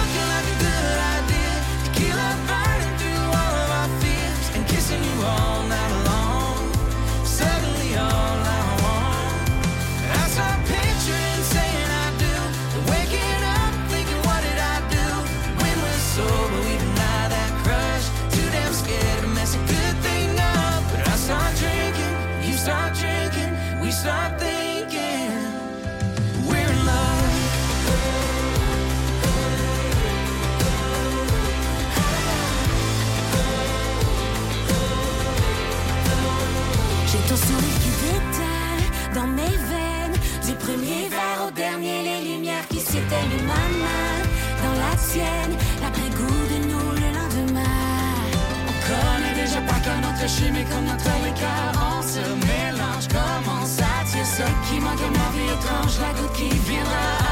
dans 39.21 39.27
mes 39.27 39.57
veines. 39.69 40.17
Du 40.45 40.53
premier 40.55 41.07
verre 41.09 41.47
au 41.47 41.51
dernier, 41.51 42.03
les 42.03 42.21
lumières 42.29 42.67
qui 42.69 42.79
s'éteignent 42.79 43.43
ma 43.45 43.65
main 43.83 44.15
dans 44.63 44.75
la 44.83 44.93
tienne. 45.09 45.53
L'après-goût 45.81 46.43
de 46.53 46.57
nous 46.69 46.91
le 47.01 47.09
lendemain. 47.17 47.79
On 48.69 48.75
connaît 48.89 49.35
déjà 49.43 49.61
pas 49.61 49.79
que 49.85 49.93
notre 50.05 50.27
chimie 50.27 50.65
comme 50.69 50.85
notre 50.85 51.13
écart. 51.31 51.73
On 51.97 52.01
se 52.01 52.23
mélange, 52.49 53.07
commence 53.07 53.77
à 53.79 54.03
dire 54.09 54.25
ce 54.25 54.45
qui 54.67 54.79
manque 54.79 55.03
à 55.07 55.11
ma 55.19 55.27
vie 55.35 55.49
étrange. 55.55 55.99
La 56.01 56.11
goutte 56.19 56.33
qui 56.33 56.49
viendra 56.49 57.30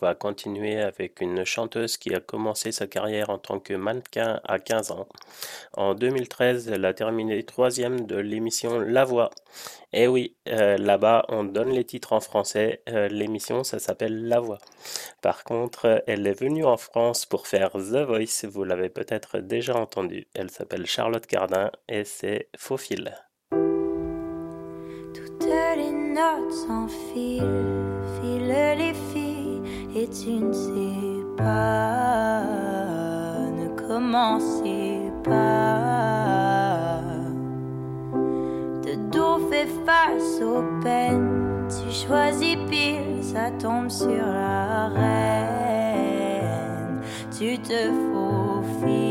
va 0.00 0.14
continuer 0.14 0.80
avec 0.80 1.20
une 1.20 1.44
chanteuse 1.44 1.96
qui 1.96 2.14
a 2.14 2.20
commencé 2.20 2.72
sa 2.72 2.86
carrière 2.86 3.30
en 3.30 3.38
tant 3.38 3.58
que 3.58 3.74
mannequin 3.74 4.40
à 4.44 4.58
15 4.58 4.90
ans. 4.92 5.08
En 5.74 5.94
2013, 5.94 6.68
elle 6.68 6.84
a 6.84 6.94
terminé 6.94 7.42
troisième 7.42 8.06
de 8.06 8.16
l'émission 8.16 8.78
La 8.78 9.04
Voix. 9.04 9.30
Et 9.92 10.06
oui, 10.06 10.36
euh, 10.48 10.76
là-bas, 10.76 11.24
on 11.28 11.44
donne 11.44 11.70
les 11.70 11.84
titres 11.84 12.12
en 12.12 12.20
français. 12.20 12.82
Euh, 12.88 13.08
l'émission, 13.08 13.64
ça 13.64 13.78
s'appelle 13.78 14.28
La 14.28 14.40
Voix. 14.40 14.58
Par 15.20 15.44
contre, 15.44 16.02
elle 16.06 16.26
est 16.26 16.38
venue 16.38 16.64
en 16.64 16.76
France 16.76 17.26
pour 17.26 17.46
faire 17.46 17.72
The 17.72 18.06
Voice. 18.06 18.46
Vous 18.48 18.64
l'avez 18.64 18.88
peut-être 18.88 19.38
déjà 19.38 19.76
entendu. 19.76 20.28
Elle 20.34 20.50
s'appelle 20.50 20.86
Charlotte 20.86 21.26
Cardin 21.26 21.70
et 21.88 22.04
c'est 22.04 22.48
Faux 22.56 22.76
Fil. 22.76 23.12
Toutes 25.12 25.44
les 25.76 25.90
notes 25.90 26.52
s'enfilent, 26.52 27.98
filent 28.20 28.76
les 28.78 28.94
filles, 29.12 29.19
et 29.94 30.08
tu 30.08 30.30
ne 30.30 30.52
sais 30.52 31.24
pas, 31.36 32.42
ne 33.50 33.68
commencez 33.88 35.10
pas. 35.24 37.00
De 38.84 38.94
dos 39.10 39.38
fait 39.50 39.68
face 39.84 40.40
aux 40.42 40.62
peines, 40.82 41.68
tu 41.68 41.90
choisis 42.06 42.56
pile, 42.68 43.22
ça 43.22 43.50
tombe 43.58 43.90
sur 43.90 44.08
la 44.08 44.88
reine. 44.88 47.00
Tu 47.36 47.58
te 47.58 47.90
faufiles, 48.12 49.10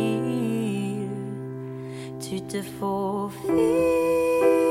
tu 2.19 2.41
te 2.41 2.61
faufiles 2.61 4.68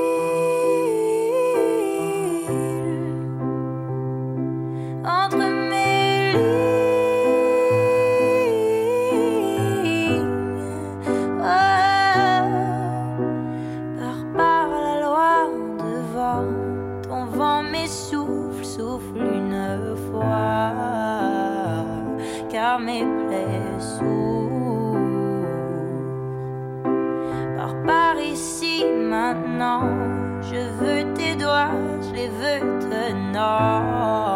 je 29.59 30.55
veux 30.79 31.13
tes 31.15 31.35
doigts, 31.35 31.71
je 32.01 32.13
les 32.13 32.29
veux 32.29 32.79
tenant. 32.79 34.28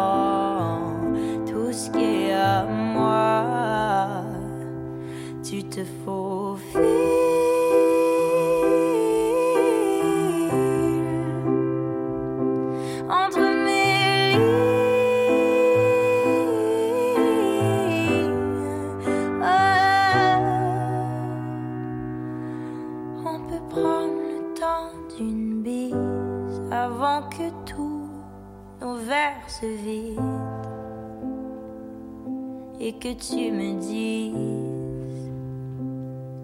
Et 32.80 32.92
que 32.92 33.12
tu 33.14 33.50
me 33.50 33.80
dises 33.80 35.30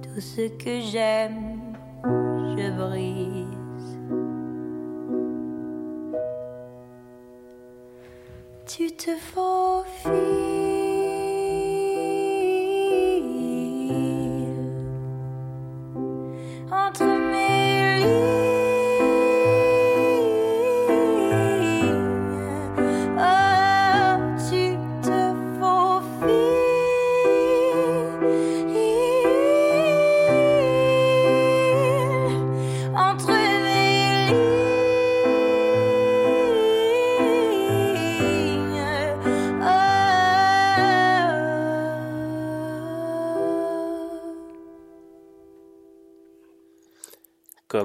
tout 0.02 0.20
ce 0.20 0.48
que 0.48 0.80
j'aime, 0.80 1.60
je 2.04 2.70
brise. 2.70 3.46
Tu 8.66 8.90
te 8.92 9.10
faufiles 9.16 10.49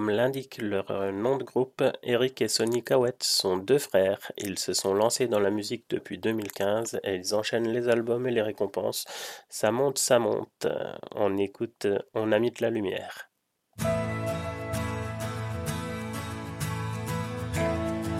Comme 0.05 0.15
l'indique 0.15 0.59
leur 0.61 0.91
euh, 0.91 1.11
nom 1.11 1.35
de 1.35 1.43
groupe, 1.43 1.81
Eric 2.03 2.39
et 2.43 2.47
Sonny 2.47 2.83
Cowett 2.83 3.23
sont 3.23 3.57
deux 3.57 3.79
frères. 3.79 4.31
Ils 4.37 4.59
se 4.59 4.71
sont 4.71 4.93
lancés 4.93 5.25
dans 5.25 5.39
la 5.39 5.49
musique 5.49 5.85
depuis 5.89 6.19
2015 6.19 6.99
et 7.03 7.15
ils 7.15 7.33
enchaînent 7.33 7.69
les 7.69 7.89
albums 7.89 8.27
et 8.27 8.31
les 8.31 8.43
récompenses. 8.43 9.05
Ça 9.49 9.71
monte, 9.71 9.97
ça 9.97 10.19
monte. 10.19 10.67
On 11.15 11.35
écoute 11.37 11.87
On 12.13 12.31
a 12.31 12.37
mis 12.37 12.51
de 12.51 12.61
la 12.61 12.69
lumière. 12.69 13.31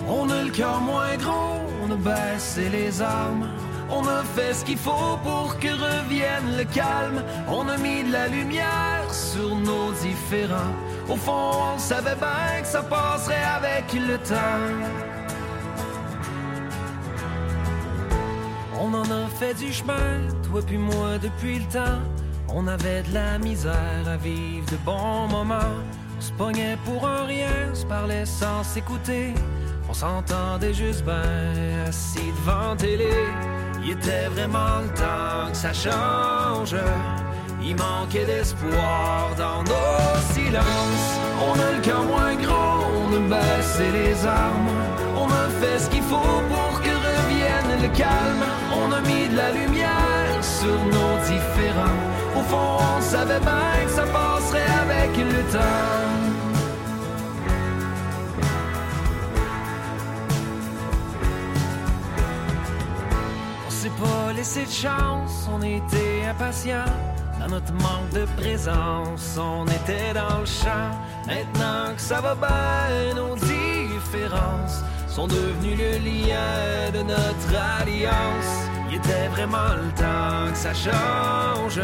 On 0.07 0.27
a 0.31 0.43
le 0.43 0.51
cœur 0.51 0.81
moins 0.81 1.15
gros, 1.17 1.61
on 1.83 1.91
a 1.91 1.97
baissé 1.97 2.67
les 2.69 2.99
armes. 2.99 3.47
On 3.91 4.07
a 4.07 4.23
fait 4.23 4.55
ce 4.55 4.65
qu'il 4.65 4.77
faut 4.77 5.17
pour 5.23 5.59
que 5.59 5.67
revienne 5.67 6.57
le 6.57 6.63
calme. 6.63 7.23
On 7.47 7.69
a 7.69 7.77
mis 7.77 8.03
de 8.03 8.11
la 8.11 8.27
lumière 8.27 9.13
sur 9.13 9.55
nos 9.55 9.91
différends. 9.91 10.73
Au 11.07 11.15
fond, 11.15 11.51
on 11.75 11.77
savait 11.77 12.15
bien 12.15 12.61
que 12.61 12.67
ça 12.67 12.81
passerait 12.81 13.43
avec 13.57 13.93
le 13.93 14.17
temps. 14.17 15.05
On 18.79 18.93
en 18.93 19.03
a 19.03 19.27
fait 19.39 19.53
du 19.53 19.71
chemin, 19.71 20.27
toi 20.49 20.61
puis 20.65 20.77
moi 20.77 21.17
depuis 21.21 21.59
le 21.59 21.65
temps. 21.65 22.01
On 22.49 22.67
avait 22.67 23.03
de 23.03 23.13
la 23.13 23.37
misère 23.37 24.07
à 24.07 24.17
vivre 24.17 24.65
de 24.71 24.77
bons 24.77 25.27
moments. 25.27 25.75
On 26.17 26.21
se 26.21 26.31
pognait 26.31 26.77
pour 26.85 27.07
un 27.07 27.25
rien, 27.25 27.73
se 27.73 27.85
parlait 27.85 28.25
sans 28.25 28.63
s'écouter. 28.63 29.33
On 29.87 29.93
s'entendait 29.93 30.73
juste 30.73 31.03
ben 31.03 31.85
assis 31.87 32.31
devant 32.39 32.75
télé. 32.75 33.11
Il 33.83 33.91
était 33.91 34.27
vraiment 34.27 34.79
le 34.81 34.89
temps 34.95 35.51
que 35.51 35.57
ça 35.57 35.71
change. 35.73 36.75
Il 37.67 37.75
manquait 37.77 38.25
d'espoir 38.25 39.33
dans 39.35 39.63
nos 39.63 40.33
silences. 40.33 41.11
On 41.41 41.59
a 41.59 41.71
le 41.71 41.81
cœur 41.81 42.03
moins 42.03 42.35
gros, 42.35 42.85
on 43.01 43.15
a 43.15 43.37
baissé 43.37 43.89
les 43.91 44.23
armes. 44.23 44.69
On 45.17 45.25
a 45.25 45.49
fait 45.59 45.79
ce 45.79 45.89
qu'il 45.89 46.03
faut 46.03 46.41
pour 46.51 46.81
que 46.83 46.89
revienne 46.89 47.81
le 47.81 47.87
calme. 47.97 48.45
On 48.71 48.91
a 48.91 49.01
mis 49.01 49.27
de 49.29 49.35
la 49.35 49.51
lumière 49.51 50.43
sur 50.43 50.77
nos 50.95 51.17
différends. 51.25 51.99
Au 52.37 52.43
fond, 52.43 52.77
on 52.97 53.01
savait 53.01 53.39
bien 53.39 53.85
que 53.85 53.91
ça 53.91 54.03
passerait 54.03 54.71
avec 54.83 55.17
le 55.17 55.41
temps. 55.51 56.05
On 63.65 63.69
s'est 63.71 63.89
pas 63.89 64.33
laissé 64.33 64.65
de 64.65 64.71
chance, 64.71 65.49
on 65.51 65.63
était 65.63 66.25
impatients. 66.29 66.93
Dans 67.39 67.47
notre 67.47 67.73
manque 67.73 68.09
de 68.13 68.25
présence, 68.41 69.37
on 69.37 69.65
était 69.65 70.13
dans 70.13 70.39
le 70.39 70.45
champ. 70.45 70.91
Maintenant 71.27 71.93
que 71.95 72.01
ça 72.01 72.21
va 72.21 72.33
bien, 72.35 73.13
nos 73.13 73.35
différences 73.35 74.81
sont 75.07 75.27
devenues 75.27 75.75
le 75.75 75.97
lien 75.99 76.91
de 76.93 77.01
notre 77.03 77.51
alliance. 77.79 78.53
Il 78.89 78.97
était 78.97 79.27
vraiment 79.27 79.73
le 79.75 79.91
temps 79.91 80.51
que 80.51 80.57
ça 80.57 80.73
change. 80.73 81.79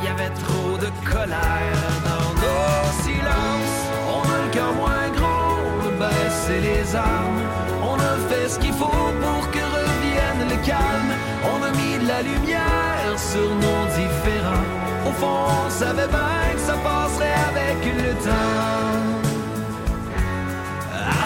Il 0.00 0.04
y 0.04 0.08
avait 0.08 0.34
trop 0.44 0.78
de 0.78 0.90
colère 1.10 1.84
dans 2.10 2.30
nos 2.42 3.02
silences. 3.02 3.80
On 4.08 4.22
a 4.22 4.44
le 4.44 4.50
cœur 4.50 4.72
moins 4.72 5.08
gros, 5.16 5.60
on 5.82 6.02
a 6.02 6.08
baissé 6.08 6.60
les 6.60 6.96
armes. 6.96 7.42
On 7.82 7.94
a 7.94 8.16
fait 8.28 8.48
ce 8.48 8.58
qu'il 8.58 8.72
faut 8.72 9.12
pour 9.22 9.50
que 9.50 9.58
revienne 9.58 10.48
le 10.48 10.66
calme. 10.66 11.12
On 11.52 11.62
a 11.62 11.70
mis 11.70 12.02
de 12.02 12.08
la 12.08 12.22
lumière 12.22 13.18
sur 13.18 13.48
nos 13.54 13.84
différends. 13.96 14.83
Au 15.06 15.12
fond, 15.12 15.66
on 15.66 15.70
savait 15.70 16.08
bien 16.08 16.54
que 16.54 16.60
ça 16.60 16.74
passerait 16.74 17.38
avec 17.50 17.78
le 17.94 18.10
temps. 18.24 19.14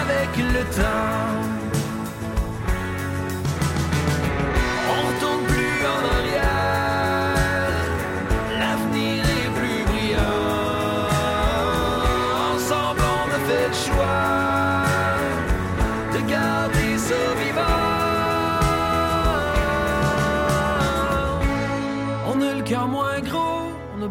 Avec 0.01 0.37
le 0.37 0.63
temps. 0.75 1.58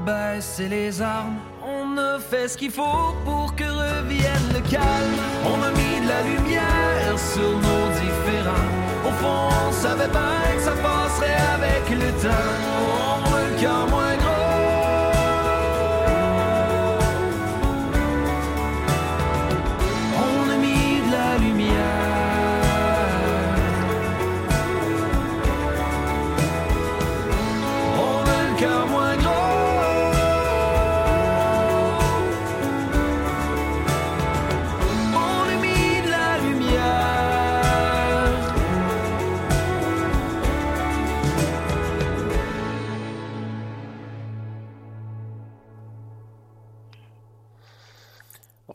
Baissé 0.09 0.69
les 0.69 1.03
armes. 1.03 1.39
On 1.63 1.99
a 1.99 2.19
fait 2.19 2.49
ce 2.49 2.57
qu'il 2.57 2.71
faut 2.71 3.09
pour 3.25 3.55
que 3.55 3.69
revienne 3.85 4.49
le 4.57 4.63
calme. 4.75 5.17
On 5.53 5.59
a 5.69 5.71
mis 5.81 5.97
de 6.05 6.09
la 6.15 6.21
lumière 6.31 7.15
sur 7.33 7.53
nos 7.67 7.85
différends. 8.03 8.71
Au 9.09 9.13
fond, 9.21 9.43
on 9.67 9.73
savait 9.73 10.13
bien 10.19 10.43
que 10.57 10.63
ça 10.69 10.77
passerait 10.89 11.43
avec 11.57 11.85
le 12.03 12.11
temps. 12.25 12.55
On 13.27 13.37
le 13.47 13.91
moins 13.91 14.17
gros. 14.23 14.38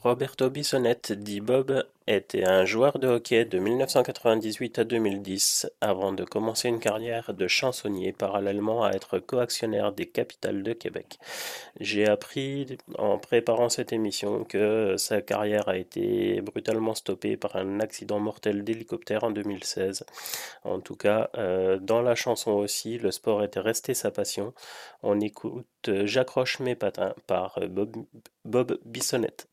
Roberto 0.04 0.50
Bissonnette, 0.50 1.14
dit 1.14 1.40
Bob, 1.40 1.86
était 2.08 2.44
un 2.44 2.66
joueur 2.66 3.00
de 3.00 3.08
hockey 3.08 3.46
de 3.46 3.58
1998 3.58 4.80
à 4.80 4.84
2010 4.84 5.72
avant 5.80 6.12
de 6.12 6.26
commencer 6.26 6.68
une 6.68 6.82
carrière 6.82 7.34
de 7.34 7.48
chansonnier 7.48 8.12
parallèlement 8.12 8.84
à 8.84 8.92
être 8.92 9.20
coactionnaire 9.20 9.94
des 9.94 10.06
capitales 10.06 10.62
de 10.62 10.74
Québec. 10.74 11.20
J'ai 11.80 12.06
appris 12.06 12.78
en 12.98 13.18
préparant 13.18 13.70
cette 13.70 13.94
émission 13.94 14.44
que 14.44 14.96
sa 14.98 15.22
carrière 15.22 15.70
a 15.70 15.78
été 15.78 16.42
brutalement 16.42 16.96
stoppée 16.96 17.38
par 17.38 17.56
un 17.56 17.80
accident 17.80 18.20
mortel 18.20 18.66
d'hélicoptère 18.66 19.24
en 19.24 19.32
2016. 19.32 20.06
En 20.66 20.82
tout 20.82 20.98
cas, 20.98 21.30
euh, 21.38 21.80
dans 21.80 22.02
la 22.02 22.16
chanson 22.16 22.52
aussi, 22.52 22.98
le 22.98 23.12
sport 23.12 23.42
était 23.42 23.62
resté 23.62 23.94
sa 23.94 24.12
passion. 24.12 24.54
On 25.02 25.22
écoute 25.22 25.66
J'accroche 25.86 26.60
mes 26.60 26.76
patins 26.76 27.14
par 27.26 27.60
Bob, 27.70 28.06
Bob 28.46 28.78
Bissonnette. 28.86 29.48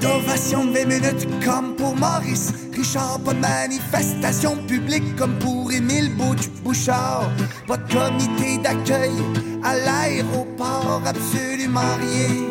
Pas 0.00 0.06
d'ovation 0.06 0.64
de 0.66 0.78
20 0.78 0.84
minutes 0.84 1.28
comme 1.44 1.74
pour 1.74 1.96
Maurice 1.96 2.52
Richard, 2.72 3.18
pas 3.24 3.32
de 3.32 3.40
manifestation 3.40 4.56
publique 4.66 5.16
comme 5.16 5.36
pour 5.38 5.72
Émile 5.72 6.14
Bouch 6.16 6.48
Bouchard. 6.62 7.30
Pas 7.66 7.76
de 7.76 7.92
comité 7.92 8.58
d'accueil 8.58 9.10
à 9.64 9.76
l'aéroport, 9.76 11.02
absolument 11.04 11.96
rien. 12.00 12.44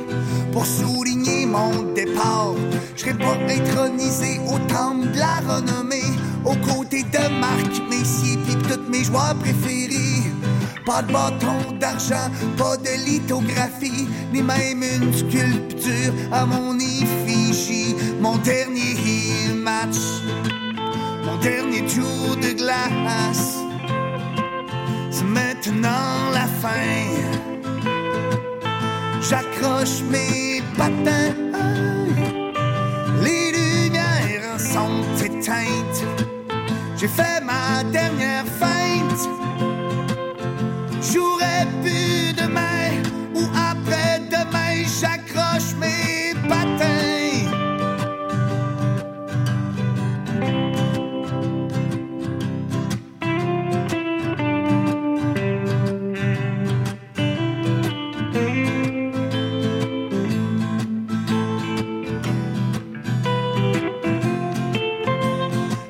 Pour 0.52 0.66
souligner 0.66 1.46
mon 1.46 1.94
départ, 1.94 2.56
je 2.96 3.02
serais 3.02 3.14
pas 3.14 3.38
intronisé 3.48 4.40
au 4.48 4.58
temple 4.68 5.12
de 5.12 5.20
la 5.20 5.36
renommée, 5.48 6.04
aux 6.44 6.56
côtés 6.56 7.04
de 7.04 7.40
Marc 7.40 7.82
Messier 7.90 8.38
pis 8.46 8.56
toutes 8.68 8.90
mes 8.90 9.04
joueurs 9.04 9.36
préférés. 9.36 10.24
Pas 10.86 11.02
de 11.02 11.12
bâton 11.12 11.78
d'argent, 11.80 12.30
pas 12.58 12.78
de 12.78 13.06
lithographie, 13.06 14.08
ni 14.34 14.42
même 14.42 14.84
une 14.84 15.14
sculpture 15.14 16.14
à 16.32 16.46
mon 16.46 16.78
Mon 18.20 18.38
dernier 18.40 19.54
match, 19.56 19.96
mon 21.24 21.38
dernier 21.38 21.86
tour 21.86 22.36
de 22.36 22.52
glace, 22.58 23.56
c'est 25.10 25.24
maintenant 25.24 26.30
la 26.34 26.46
fin. 26.62 27.06
J'accroche 29.22 30.02
mes 30.12 30.62
patins, 30.76 31.36
les 33.24 33.52
lumières 33.54 34.60
sont 34.60 35.06
éteintes. 35.24 36.04
J'ai 36.98 37.08
fait 37.08 37.42
ma 37.46 37.84
dernière 37.92 38.46
feinte. 38.60 39.30
J'aurais 41.02 41.66
pu 41.82 42.34
demain 42.34 43.02
ou 43.36 43.44
après-demain, 43.56 43.77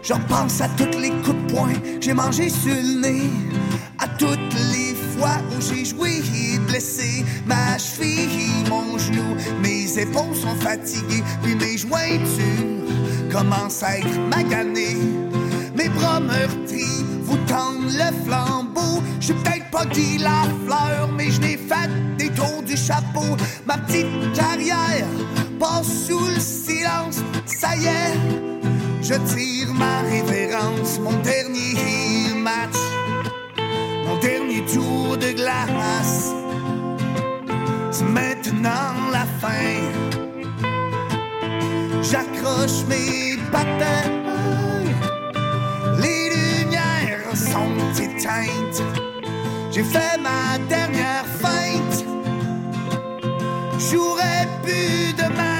J'en 0.08 0.20
pense 0.20 0.62
à 0.62 0.70
toutes 0.70 0.96
les 0.96 1.10
coups 1.10 1.36
de 1.36 1.54
poing 1.54 1.74
que 1.74 2.02
j'ai 2.02 2.14
mangé 2.14 2.48
sur 2.48 2.74
le 2.74 3.02
nez, 3.02 3.30
à 4.00 4.08
toutes 4.08 4.54
les 4.72 4.96
fois 4.96 5.38
où 5.52 5.62
j'ai 5.62 5.84
joué 5.84 6.22
blessé 6.66 7.26
ma 7.46 7.78
cheville, 7.78 8.64
mon 8.70 8.98
genou, 8.98 9.36
mes 9.62 10.00
épaules 10.00 10.36
sont 10.36 10.56
fatiguées, 10.62 11.24
puis 11.44 11.56
mes 11.56 11.78
jointures 11.78 13.32
commencent 13.32 13.84
à 13.84 13.98
être 13.98 14.20
maganées. 14.30 14.98
Mes 15.76 15.90
bras 15.90 16.22
meurtris 16.22 17.04
vous 17.24 17.38
tendent 17.46 17.92
le 17.92 18.26
flambeau. 18.26 19.02
Je 19.20 19.34
peut-être 19.34 19.70
pas 19.72 19.86
Guy 19.86 20.20
Lafleur, 20.20 21.10
mais 21.16 21.32
je 21.32 21.42
n'ai 21.42 21.58
fait 21.58 21.90
des 22.18 22.30
tours 22.30 22.64
du 22.66 22.78
chapeau. 22.78 23.36
Ma 23.66 23.78
petite 23.78 24.08
carrière 24.34 25.08
passe 25.60 26.06
sous 26.08 26.26
le 26.28 26.40
silence. 26.40 27.18
Ça 27.46 27.76
y 27.76 27.86
est, 27.86 28.57
je 29.08 29.14
tire 29.34 29.74
ma 29.74 30.02
révérence. 30.02 31.00
Mon 31.00 31.14
dernier 31.22 32.34
match, 32.36 32.80
mon 34.06 34.18
dernier 34.20 34.66
tour 34.66 35.18
de 35.18 35.32
glace. 35.32 36.34
C'est 37.92 38.10
maintenant 38.20 38.96
la 39.12 39.26
fin. 39.42 39.78
J'accroche 42.02 42.84
mes 42.90 43.38
patins. 43.52 44.12
Les 46.02 46.30
lumières 46.36 47.36
sont 47.36 47.78
éteintes. 48.08 48.84
J'ai 49.72 49.84
fait 49.84 50.18
ma 50.20 50.58
dernière 50.68 51.26
feinte. 51.42 52.04
J'aurais 53.90 54.48
pu 54.66 55.14
demain 55.14 55.57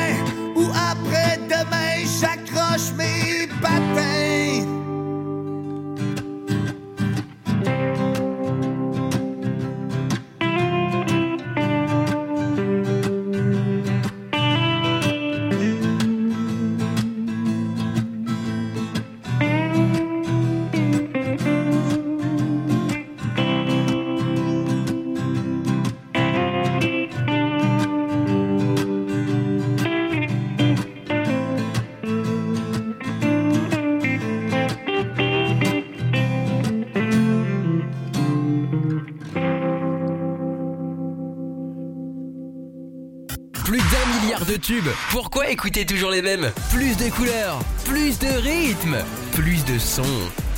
Pourquoi 45.12 45.50
écouter 45.50 45.86
toujours 45.86 46.12
les 46.12 46.22
mêmes? 46.22 46.52
Plus 46.72 46.96
de 46.98 47.10
couleurs, 47.10 47.60
plus 47.86 48.20
de 48.20 48.28
rythme, 48.28 48.98
plus 49.34 49.66
de 49.66 49.80
sons. 49.80 50.04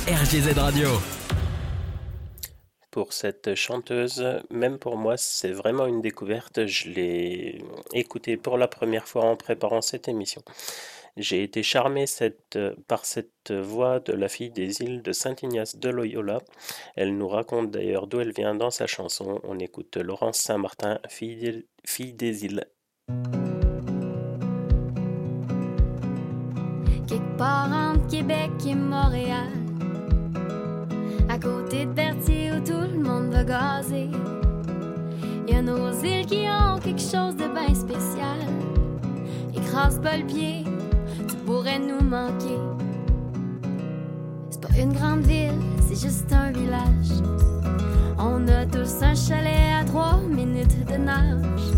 RGZ 0.06 0.58
Radio. 0.58 0.88
Pour 2.90 3.12
cette 3.12 3.54
chanteuse, 3.54 4.24
même 4.50 4.78
pour 4.78 4.96
moi, 4.96 5.16
c'est 5.16 5.52
vraiment 5.52 5.86
une 5.86 6.02
découverte. 6.02 6.66
Je 6.66 6.90
l'ai 6.90 7.62
écoutée 7.94 8.36
pour 8.36 8.58
la 8.58 8.68
première 8.68 9.08
fois 9.08 9.24
en 9.24 9.36
préparant 9.36 9.80
cette 9.80 10.08
émission. 10.08 10.42
J'ai 11.16 11.42
été 11.42 11.62
charmé 11.62 12.04
par 12.88 13.04
cette 13.04 13.52
voix 13.52 14.00
de 14.00 14.12
la 14.12 14.28
fille 14.28 14.50
des 14.50 14.82
îles 14.82 15.02
de 15.02 15.12
Saint-Ignace 15.12 15.76
de 15.76 15.88
Loyola. 15.88 16.38
Elle 16.96 17.16
nous 17.16 17.28
raconte 17.28 17.70
d'ailleurs 17.70 18.06
d'où 18.06 18.20
elle 18.20 18.32
vient 18.32 18.54
dans 18.54 18.70
sa 18.70 18.86
chanson. 18.86 19.40
On 19.44 19.58
écoute 19.58 19.96
Laurence 19.96 20.38
Saint-Martin, 20.38 20.98
fille 21.08 21.64
des 22.12 22.44
îles. 22.44 22.64
Et 28.66 28.74
Montréal, 28.74 29.48
à 31.28 31.38
côté 31.38 31.86
de 31.86 31.92
Berthier 31.92 32.52
où 32.52 32.60
tout 32.60 32.92
le 32.92 33.02
monde 33.02 33.32
va 33.32 33.44
gazer. 33.44 34.10
Y 35.48 35.54
a 35.54 35.62
nos 35.62 35.92
îles 36.02 36.26
qui 36.26 36.44
ont 36.48 36.78
quelque 36.78 37.00
chose 37.00 37.36
de 37.36 37.48
bien 37.48 37.74
spécial. 37.74 38.38
Écrase 39.54 40.00
pas 40.00 40.18
le 40.18 40.24
pied, 40.24 40.64
tu 41.28 41.36
pourrais 41.46 41.78
nous 41.78 42.04
manquer. 42.04 42.58
C'est 44.50 44.60
pas 44.60 44.78
une 44.78 44.92
grande 44.92 45.22
ville, 45.22 45.60
c'est 45.88 46.06
juste 46.06 46.32
un 46.32 46.52
village. 46.52 47.22
On 48.18 48.46
a 48.48 48.66
tous 48.66 49.02
un 49.02 49.14
chalet 49.14 49.72
à 49.80 49.84
trois 49.84 50.20
minutes 50.28 50.86
de 50.86 50.96
nage. 50.96 51.72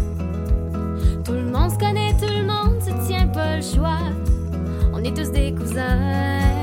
Tout 1.24 1.32
le 1.32 1.44
monde 1.44 1.70
se 1.70 1.78
connaît, 1.78 2.12
tout 2.18 2.32
le 2.32 2.44
monde 2.44 2.80
se 2.80 3.06
tient 3.06 3.28
pas 3.28 3.56
le 3.56 3.62
choix. 3.62 4.00
On 4.92 4.98
est 4.98 5.16
tous 5.16 5.30
des 5.30 5.54
cousins. 5.54 6.61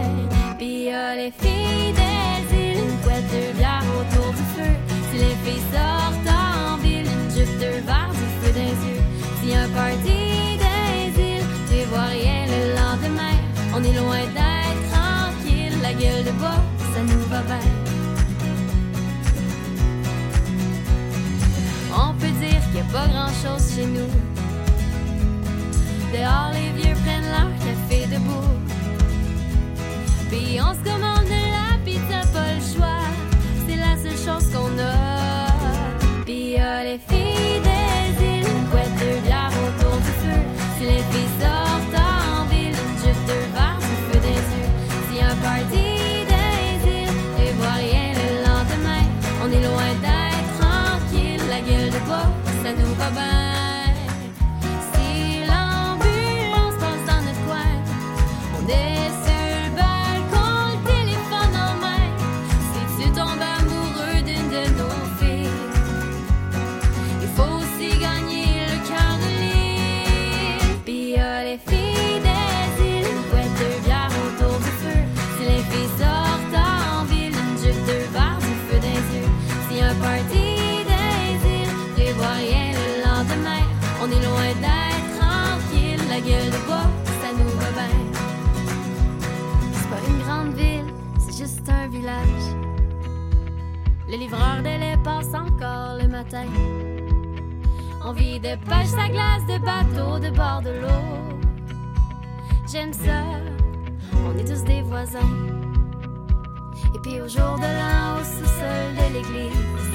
Les 0.99 1.31
filles 1.31 1.93
des 1.93 2.55
îles, 2.55 2.77
une 2.77 2.97
couette, 3.01 3.23
deux 3.31 3.57
bières 3.57 3.83
autour 3.99 4.31
du 4.31 4.43
feu. 4.55 4.73
Si 5.09 5.17
les 5.17 5.35
filles 5.43 5.63
sortent 5.73 6.27
en 6.27 6.77
ville, 6.77 7.07
une 7.07 7.31
jupe, 7.31 7.57
verres, 7.85 8.11
du 8.11 8.27
feu 8.39 8.51
des 8.53 8.75
yeux. 8.87 9.03
Si 9.41 9.55
un 9.55 9.69
party 9.69 10.59
des 10.63 11.21
îles, 11.21 11.45
tu 11.69 11.87
vois 11.89 12.11
rien 12.11 12.45
le 12.47 12.61
lendemain. 12.75 13.37
On 13.73 13.83
est 13.83 13.97
loin 13.97 14.23
d'être 14.37 14.83
tranquille, 14.91 15.75
la 15.81 15.93
gueule 15.93 16.25
de 16.25 16.31
bois, 16.31 16.61
ça 16.93 17.01
nous 17.01 17.23
va 17.29 17.41
bien. 17.43 17.67
On 21.95 22.13
peut 22.13 22.33
dire 22.41 22.61
qu'il 22.71 22.73
n'y 22.73 22.81
a 22.81 22.91
pas 22.91 23.07
grand 23.07 23.33
chose 23.41 23.73
chez 23.73 23.85
nous. 23.85 24.11
Dehors, 26.13 26.51
les 26.53 26.71
vieux 26.81 26.95
prennent 27.03 27.29
leur 27.31 27.51
café 27.65 28.05
debout. 28.05 28.68
On 30.57 30.73
se 30.73 30.83
commande 30.83 31.25
de 31.25 31.41
la 31.51 31.77
pizza, 31.85 32.21
pas 32.33 32.57
choix. 32.73 33.03
C'est 33.67 33.75
la 33.75 33.95
seule 33.95 34.17
chose 34.17 34.51
qu'on 34.51 34.79
a. 34.79 36.25
Puis 36.25 36.55
les 36.83 36.99
filles 37.07 37.61
Le 94.11 94.17
livreur 94.17 94.57
de 94.63 94.79
lait 94.79 94.97
passe 95.03 95.35
encore 95.35 95.99
le 96.01 96.07
matin. 96.07 96.47
On 98.03 98.11
vit 98.11 98.39
de 98.39 98.55
pêche 98.67 98.95
à 98.97 99.07
glace, 99.07 99.45
de 99.47 99.59
bateaux, 99.63 100.17
de 100.17 100.35
bord 100.35 100.63
de 100.63 100.71
l'eau. 100.71 101.37
J'aime 102.71 102.91
ça, 102.91 103.21
on 104.25 104.35
est 104.35 104.45
tous 104.45 104.63
des 104.63 104.81
voisins. 104.81 105.19
Et 106.95 106.99
puis 107.03 107.21
au 107.21 107.27
jour 107.27 107.55
de 107.57 107.69
l'an, 107.77 108.19
au 108.19 108.23
sous-sol 108.23 108.89
de 108.97 109.13
l'église, 109.13 109.91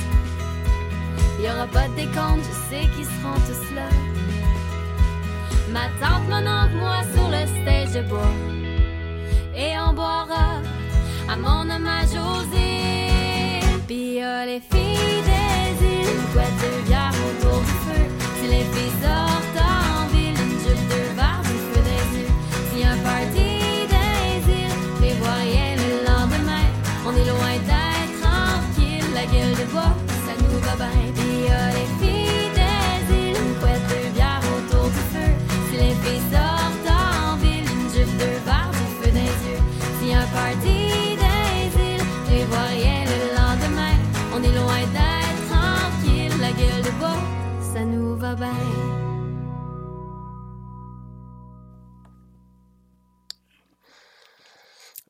il 1.41 1.47
y 1.47 1.49
aura 1.49 1.67
pas 1.67 1.89
de 1.89 1.95
décompte, 1.97 2.45
je 2.45 2.71
sais 2.71 2.87
qu'ils 2.95 3.07
seront 3.07 3.41
tous 3.49 3.75
là. 3.75 3.89
Ma 5.73 5.87
tante, 5.99 6.29
mon 6.29 6.47
oncle, 6.47 6.77
moi 6.77 7.03
sur 7.12 7.29
le 7.31 7.47
stage 7.49 7.95
de 8.01 8.09
bois. 8.09 8.35
Et 9.57 9.77
on 9.77 9.93
boira 9.93 10.62
à 11.29 11.37
mon 11.37 11.69
hommage 11.69 12.15
aux 12.15 12.55
a 13.91 14.47
les 14.47 14.61
filles 14.61 15.22
des 15.28 15.85
îles, 15.85 16.22
couette, 16.32 16.47
deux 16.61 16.82
bières 16.87 17.12
autour 17.12 17.61
du 17.61 17.66
feu. 17.66 18.05
Si 18.41 18.47
les 18.49 18.64
filles 18.72 18.97
sortent 19.03 19.54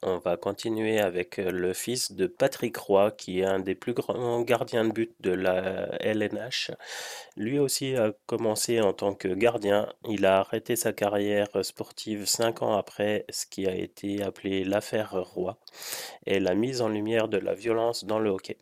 On 0.06 0.18
va 0.18 0.36
continuer 0.36 1.00
avec 1.00 1.38
euh, 1.38 1.50
le 1.50 1.72
fils 1.72 2.12
de 2.12 2.26
Patrick 2.26 2.76
Roy, 2.76 3.10
qui 3.12 3.40
est 3.40 3.46
un 3.46 3.58
des 3.58 3.74
plus 3.74 3.94
grands 3.94 4.42
gardiens 4.42 4.84
de 4.84 4.92
but 4.92 5.14
de 5.20 5.30
la 5.30 5.86
LNH. 6.02 6.72
Lui 7.38 7.58
aussi 7.58 7.96
a 7.96 8.12
commencé 8.26 8.82
en 8.82 8.92
tant 8.92 9.14
que 9.14 9.28
gardien. 9.28 9.88
Il 10.06 10.26
a 10.26 10.40
arrêté 10.40 10.76
sa 10.76 10.92
carrière 10.92 11.48
sportive 11.62 12.26
cinq 12.26 12.60
ans 12.60 12.76
après 12.76 13.24
ce 13.30 13.46
qui 13.46 13.66
a 13.66 13.74
été 13.74 14.22
appelé 14.22 14.64
l'affaire 14.64 15.14
Roy 15.14 15.56
et 16.26 16.38
la 16.38 16.54
mise 16.54 16.82
en 16.82 16.90
lumière 16.90 17.28
de 17.28 17.38
la 17.38 17.54
violence 17.54 18.04
dans 18.04 18.18
le 18.18 18.28
hockey. 18.28 18.58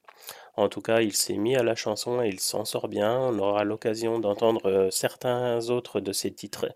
En 0.55 0.68
tout 0.68 0.80
cas, 0.80 1.01
il 1.01 1.12
s'est 1.12 1.38
mis 1.38 1.57
à 1.57 1.64
la 1.64 1.74
chanson 1.74 2.22
et 2.22 2.28
il 2.28 2.38
s'en 2.38 2.64
sort 2.64 2.86
bien. 2.86 3.18
On 3.18 3.36
aura 3.40 3.64
l'occasion 3.64 4.20
d'entendre 4.20 4.66
euh, 4.66 4.90
certains 4.93 5.70
autres 5.70 5.99
de 5.99 6.12
ses 6.12 6.32
titres. 6.32 6.68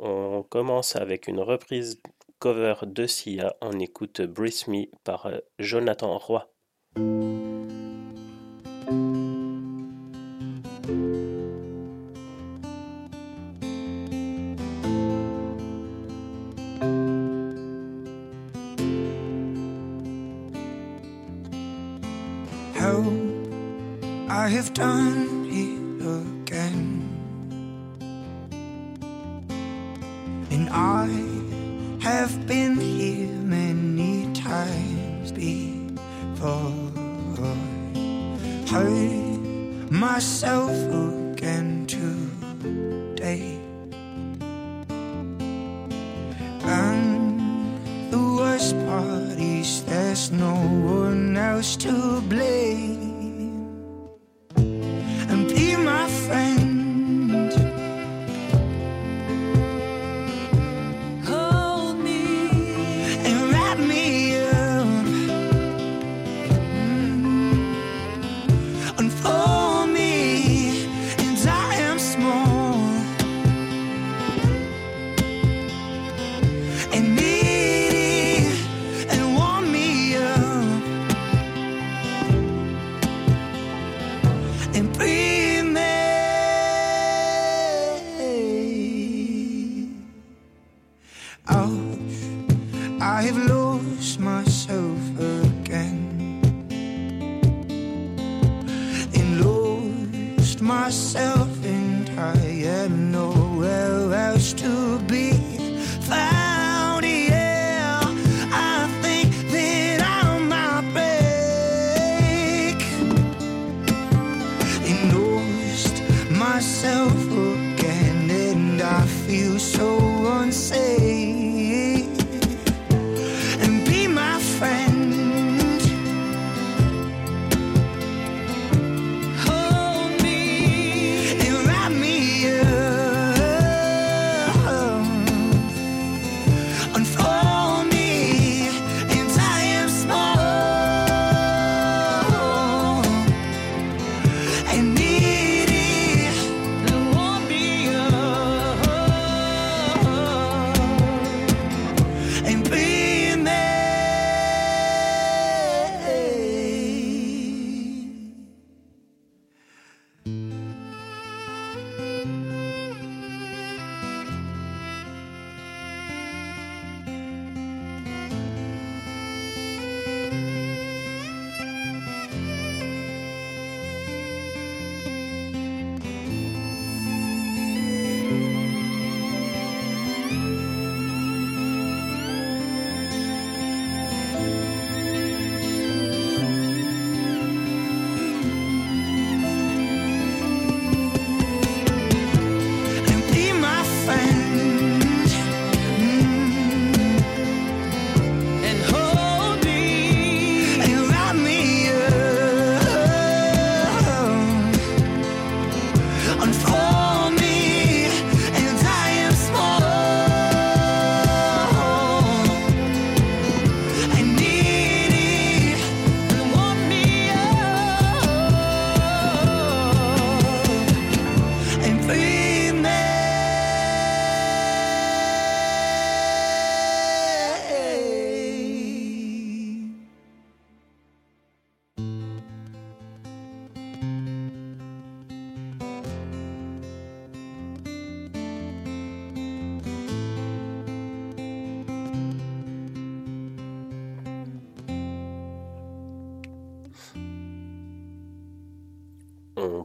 On 0.00 0.42
commence 0.42 0.96
avec 0.96 1.28
une 1.28 1.40
reprise 1.40 2.00
cover 2.40 2.74
de 2.86 3.06
Sia. 3.06 3.54
On 3.60 3.78
écoute 3.78 4.22
Breathe 4.22 4.66
Me 4.66 4.86
par 5.04 5.26
euh, 5.26 5.38
Jonathan 5.58 6.18
Roy. 6.18 6.50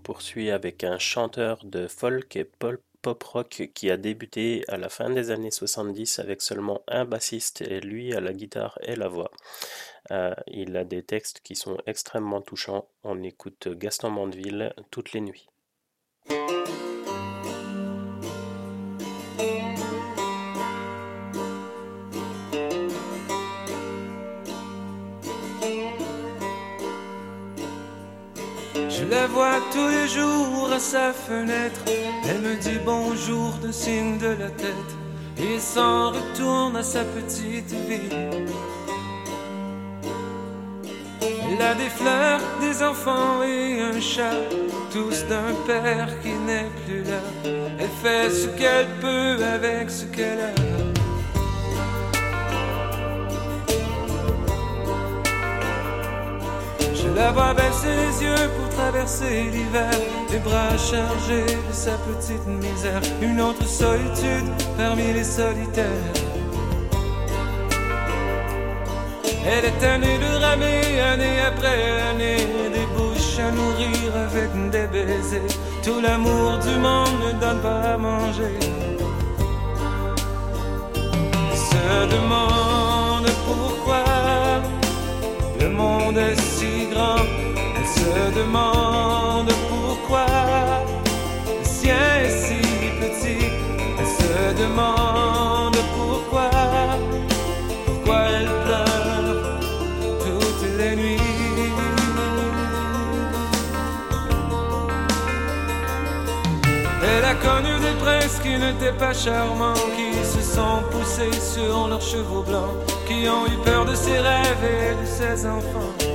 Poursuit 0.05 0.51
avec 0.51 0.83
un 0.83 0.99
chanteur 0.99 1.65
de 1.65 1.87
folk 1.87 2.35
et 2.35 2.45
pop 2.45 3.23
rock 3.23 3.71
qui 3.73 3.89
a 3.89 3.97
débuté 3.97 4.63
à 4.67 4.77
la 4.77 4.87
fin 4.87 5.09
des 5.09 5.31
années 5.31 5.49
70 5.49 6.19
avec 6.19 6.43
seulement 6.43 6.83
un 6.87 7.05
bassiste 7.05 7.61
et 7.63 7.81
lui 7.81 8.13
à 8.13 8.21
la 8.21 8.31
guitare 8.31 8.77
et 8.83 8.95
la 8.95 9.07
voix. 9.07 9.31
Euh, 10.11 10.35
il 10.45 10.77
a 10.77 10.83
des 10.83 11.01
textes 11.01 11.41
qui 11.43 11.55
sont 11.55 11.77
extrêmement 11.87 12.41
touchants. 12.41 12.87
On 13.03 13.23
écoute 13.23 13.67
Gaston 13.67 14.11
Mandeville 14.11 14.73
toutes 14.91 15.13
les 15.13 15.21
nuits. 15.21 15.47
La 29.25 29.31
vois 29.31 29.59
tous 29.71 29.87
les 29.87 30.07
jours 30.07 30.69
à 30.71 30.79
sa 30.79 31.11
fenêtre. 31.11 31.81
Elle 32.29 32.41
me 32.41 32.55
dit 32.57 32.79
bonjour 32.85 33.53
de 33.63 33.71
signe 33.71 34.17
de 34.19 34.27
la 34.27 34.49
tête 34.49 34.91
et 35.39 35.57
s'en 35.59 36.11
retourne 36.11 36.75
à 36.75 36.83
sa 36.83 37.03
petite 37.03 37.73
vie. 37.87 38.11
Elle 41.21 41.61
a 41.61 41.73
des 41.73 41.89
fleurs, 41.89 42.41
des 42.61 42.83
enfants 42.83 43.41
et 43.43 43.81
un 43.81 43.99
chat, 43.99 44.41
tous 44.91 45.25
d'un 45.31 45.53
père 45.65 46.09
qui 46.21 46.33
n'est 46.47 46.71
plus 46.85 47.03
là. 47.03 47.21
Elle 47.79 47.95
fait 48.03 48.29
ce 48.29 48.47
qu'elle 48.57 48.89
peut 49.01 49.37
avec 49.43 49.89
ce 49.89 50.05
qu'elle 50.05 50.39
a. 50.39 50.53
Je 56.93 57.09
la 57.15 57.31
vois 57.31 57.53
baisser 57.53 57.95
les 58.03 58.23
yeux 58.23 58.49
pour 58.55 58.64
traverser 58.75 59.49
l'hiver, 59.53 59.91
les 60.31 60.39
bras 60.39 60.77
chargés 60.77 61.51
de 61.67 61.73
sa 61.73 61.95
petite 62.07 62.45
misère, 62.47 63.01
une 63.21 63.39
autre 63.41 63.65
solitude 63.65 64.49
parmi 64.77 65.13
les 65.13 65.23
solitaires. 65.23 66.13
Elle 69.47 69.65
est 69.65 69.79
tannée 69.79 70.17
de 70.17 70.31
ramer 70.43 70.99
année 71.13 71.39
après 71.47 71.83
année, 72.09 72.47
des 72.75 72.87
bouches 72.95 73.39
à 73.39 73.51
nourrir 73.51 74.07
avec 74.27 74.49
des 74.71 74.87
baisers. 74.87 75.53
Tout 75.83 76.01
l'amour 76.01 76.57
du 76.67 76.75
monde 76.79 77.15
ne 77.25 77.31
donne 77.39 77.61
pas 77.61 77.93
à 77.93 77.97
manger. 77.97 78.57
Se 81.69 82.07
demande 82.15 83.29
pourquoi 83.45 84.03
le 85.61 85.69
monde 85.69 86.17
est 86.17 86.39
si 86.41 86.87
grand 86.91 87.54
se 88.05 88.39
demande 88.39 89.51
pourquoi 89.69 90.25
le 91.47 91.63
sien 91.63 91.95
est 92.23 92.29
si 92.29 92.61
petit. 93.01 93.47
Elle 93.99 94.11
se 94.21 94.63
demande 94.63 95.77
pourquoi, 95.97 96.49
pourquoi 97.85 98.19
elle 98.37 98.51
pleure 98.65 99.59
toutes 100.23 100.77
les 100.77 100.95
nuits. 100.95 101.21
Elle 107.07 107.25
a 107.25 107.35
connu 107.35 107.73
des 107.79 107.95
princes 108.03 108.39
qui 108.43 108.57
n'étaient 108.57 108.97
pas 108.97 109.13
charmants, 109.13 109.81
qui 109.95 110.09
se 110.33 110.41
sont 110.55 110.81
poussés 110.91 111.39
sur 111.53 111.87
leurs 111.87 112.01
chevaux 112.01 112.43
blancs, 112.43 112.75
qui 113.07 113.27
ont 113.29 113.45
eu 113.47 113.57
peur 113.63 113.85
de 113.85 113.95
ses 113.95 114.19
rêves 114.19 114.63
et 114.63 115.01
de 115.01 115.07
ses 115.07 115.47
enfants. 115.47 116.14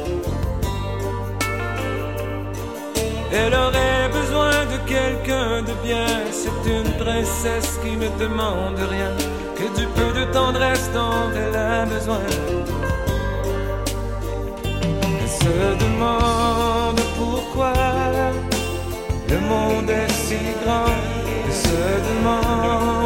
Elle 3.32 3.54
aurait 3.54 4.08
besoin 4.12 4.66
de 4.72 4.78
quelqu'un 4.88 5.62
de 5.62 5.72
bien, 5.84 6.06
c'est 6.32 6.68
une 6.68 6.92
princesse 7.04 7.78
qui 7.82 7.96
ne 7.96 8.08
demande 8.18 8.78
rien, 8.78 9.12
que 9.54 9.66
du 9.78 9.86
peu 9.86 10.10
de 10.18 10.24
tendresse 10.32 10.90
dont 10.92 11.30
elle 11.34 11.56
a 11.56 11.86
besoin. 11.86 12.18
Elle 15.20 15.28
se 15.28 15.84
demande 15.84 17.00
pourquoi 17.16 17.72
le 19.28 19.38
monde 19.40 19.90
est 19.90 20.12
si 20.12 20.38
grand. 20.64 20.86
Elle 21.46 21.52
se 21.52 21.82
demande 22.08 22.99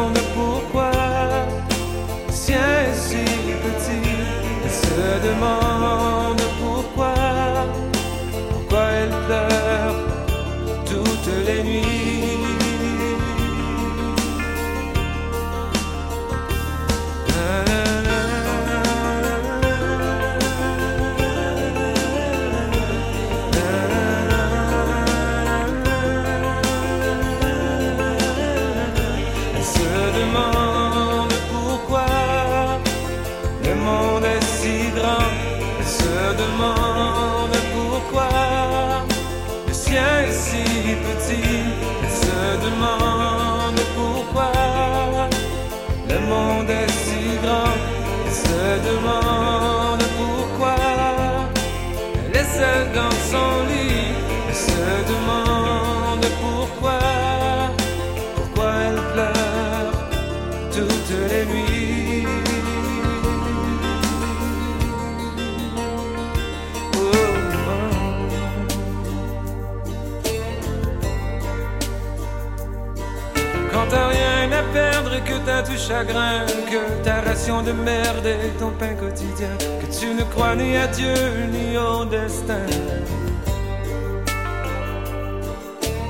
chagrin, 75.87 76.45
que 76.71 76.81
ta 77.03 77.21
ration 77.21 77.61
de 77.61 77.71
merde 77.71 78.25
est 78.25 78.57
ton 78.59 78.71
pain 78.79 78.95
quotidien, 78.95 79.53
que 79.81 79.99
tu 79.99 80.07
ne 80.13 80.23
crois 80.33 80.55
ni 80.55 80.75
à 80.77 80.87
Dieu 80.87 81.13
ni 81.51 81.77
au 81.77 82.05
destin. 82.05 82.65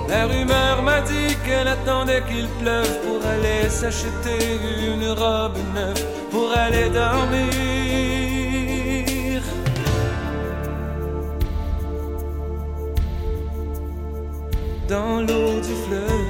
La 0.07 0.27
rumeur 0.27 0.81
m'a 0.83 1.01
dit 1.01 1.35
qu'elle 1.43 1.67
attendait 1.67 2.23
qu'il 2.29 2.47
pleuve 2.61 2.93
pour 3.05 3.19
aller 3.33 3.69
s'acheter 3.69 4.43
une 4.87 5.09
robe 5.09 5.57
neuve, 5.73 6.03
pour 6.31 6.49
aller 6.55 6.89
dormir. 6.89 7.51
Dans 14.87 15.19
l'eau 15.27 15.59
du 15.67 15.75
fleuve. 15.85 16.24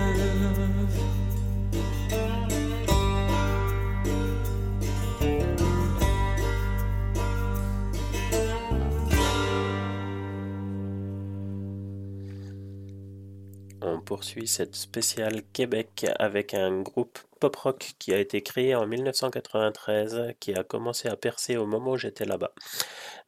Poursuit 14.06 14.47
cette 14.47 14.76
spéciale 14.76 15.41
Québec 15.51 16.06
avec 16.20 16.53
un 16.53 16.82
groupe 16.82 17.20
pop-rock 17.39 17.95
qui 17.99 18.14
a 18.14 18.20
été 18.20 18.41
créé 18.41 18.76
en 18.76 18.88
1993, 18.88 20.36
qui 20.39 20.53
a 20.53 20.64
commencé 20.64 21.10
à 21.10 21.18
percer 21.18 21.58
au 21.58 21.66
moment 21.66 21.91
où 21.91 21.97
j'étais 21.97 22.26
là-bas. 22.26 22.53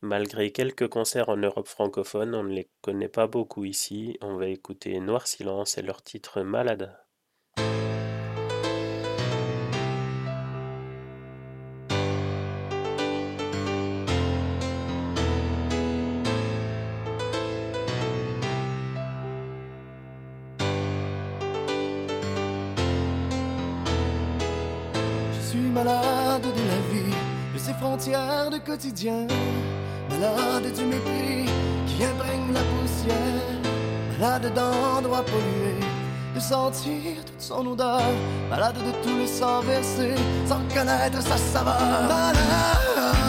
Malgré 0.01 0.51
quelques 0.51 0.87
concerts 0.87 1.29
en 1.29 1.37
Europe 1.37 1.67
francophone, 1.67 2.35
on 2.35 2.43
ne 2.43 2.53
les 2.53 2.69
connaît 2.81 3.09
pas 3.09 3.27
beaucoup 3.27 3.65
ici. 3.65 4.17
On 4.21 4.37
va 4.37 4.47
écouter 4.47 4.99
Noir 4.99 5.27
Silence 5.27 5.77
et 5.77 5.81
leur 5.81 6.03
titre 6.03 6.41
Malade. 6.41 7.06
Malade 28.79 30.71
du 30.75 30.85
mépris 30.85 31.49
qui 31.87 32.03
imprègne 32.03 32.53
la 32.53 32.59
poussière. 32.59 33.15
Malade 34.19 34.53
d'endroits 34.53 35.23
pollués, 35.23 35.79
de 36.35 36.39
sentir 36.39 37.25
toute 37.25 37.41
son 37.41 37.65
odeur. 37.65 38.01
Malade 38.51 38.75
de 38.75 38.91
tout 39.03 39.17
le 39.17 39.25
sang 39.25 39.61
versé 39.61 40.13
sans 40.45 40.61
connaître 40.71 41.21
sa 41.23 41.37
saveur. 41.37 41.79
Malade. 41.79 43.26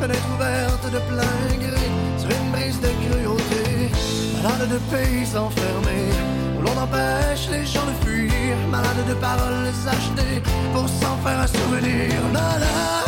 Fenêtre 0.00 0.28
ouverte 0.34 0.84
de 0.90 0.98
plein 1.10 1.58
gré 1.58 1.86
sur 2.16 2.30
une 2.30 2.50
brise 2.52 2.80
de 2.80 2.88
cruauté. 3.04 3.90
Malade 4.42 4.70
de 4.70 4.78
pays 4.90 5.36
enfermés 5.36 6.14
où 6.58 6.62
l'on 6.62 6.76
empêche 6.80 7.50
les 7.50 7.66
gens 7.66 7.84
de 7.84 8.06
fuir. 8.06 8.56
Malade 8.70 9.06
de 9.06 9.14
paroles 9.14 9.68
achetées 9.86 10.40
pour 10.72 10.88
s'en 10.88 11.18
faire 11.18 11.40
un 11.40 11.46
souvenir. 11.46 12.14
Malade. 12.32 12.99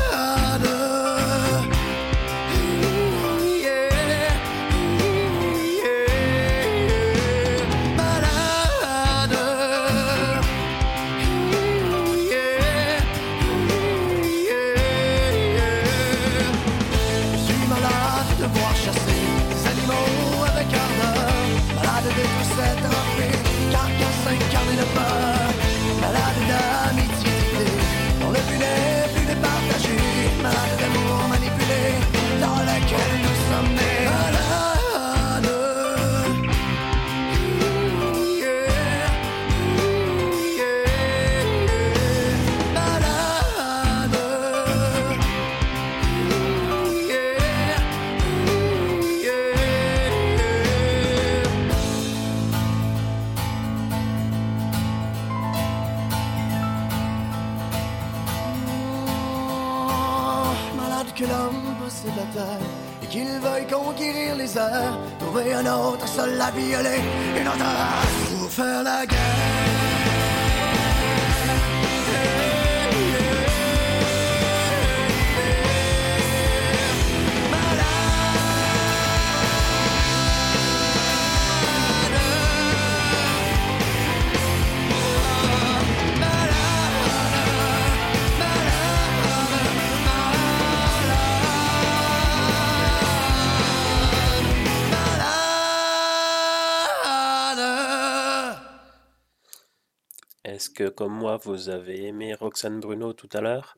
Vous 101.45 101.69
avez 101.69 102.07
aimé 102.07 102.35
Roxane 102.35 102.81
Bruno 102.81 103.13
tout 103.13 103.29
à 103.33 103.41
l'heure 103.41 103.77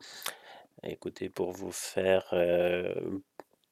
Écoutez, 0.83 1.31
pour 1.31 1.53
vous 1.53 1.73
faire 1.73 2.27
euh, 2.33 2.93